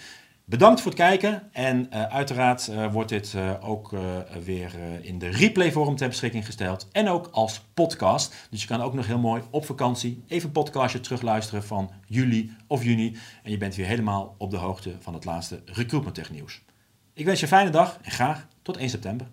Bedankt 0.51 0.81
voor 0.81 0.91
het 0.91 0.99
kijken 0.99 1.49
en 1.51 1.87
uh, 1.93 2.03
uiteraard 2.03 2.67
uh, 2.67 2.91
wordt 2.91 3.09
dit 3.09 3.33
uh, 3.33 3.69
ook 3.69 3.95
weer 4.43 4.71
in 5.01 5.19
de 5.19 5.29
replay 5.29 5.71
vorm 5.71 5.95
ter 5.95 6.07
beschikking 6.07 6.45
gesteld 6.45 6.87
en 6.91 7.09
ook 7.09 7.27
als 7.31 7.61
podcast. 7.73 8.47
Dus 8.49 8.61
je 8.61 8.67
kan 8.67 8.81
ook 8.81 8.93
nog 8.93 9.07
heel 9.07 9.19
mooi 9.19 9.41
op 9.51 9.65
vakantie 9.65 10.23
even 10.27 10.47
een 10.47 10.53
podcastje 10.53 10.99
terugluisteren 10.99 11.63
van 11.63 11.91
juli 12.05 12.55
of 12.67 12.83
juni 12.83 13.17
en 13.43 13.51
je 13.51 13.57
bent 13.57 13.75
weer 13.75 13.85
helemaal 13.85 14.35
op 14.37 14.51
de 14.51 14.57
hoogte 14.57 14.95
van 14.99 15.13
het 15.13 15.25
laatste 15.25 15.61
recruitment 15.65 16.15
tech 16.15 16.31
nieuws. 16.31 16.61
Ik 17.13 17.25
wens 17.25 17.39
je 17.39 17.45
een 17.45 17.51
fijne 17.51 17.69
dag 17.69 17.99
en 18.01 18.11
graag 18.11 18.47
tot 18.61 18.77
1 18.77 18.89
september. 18.89 19.27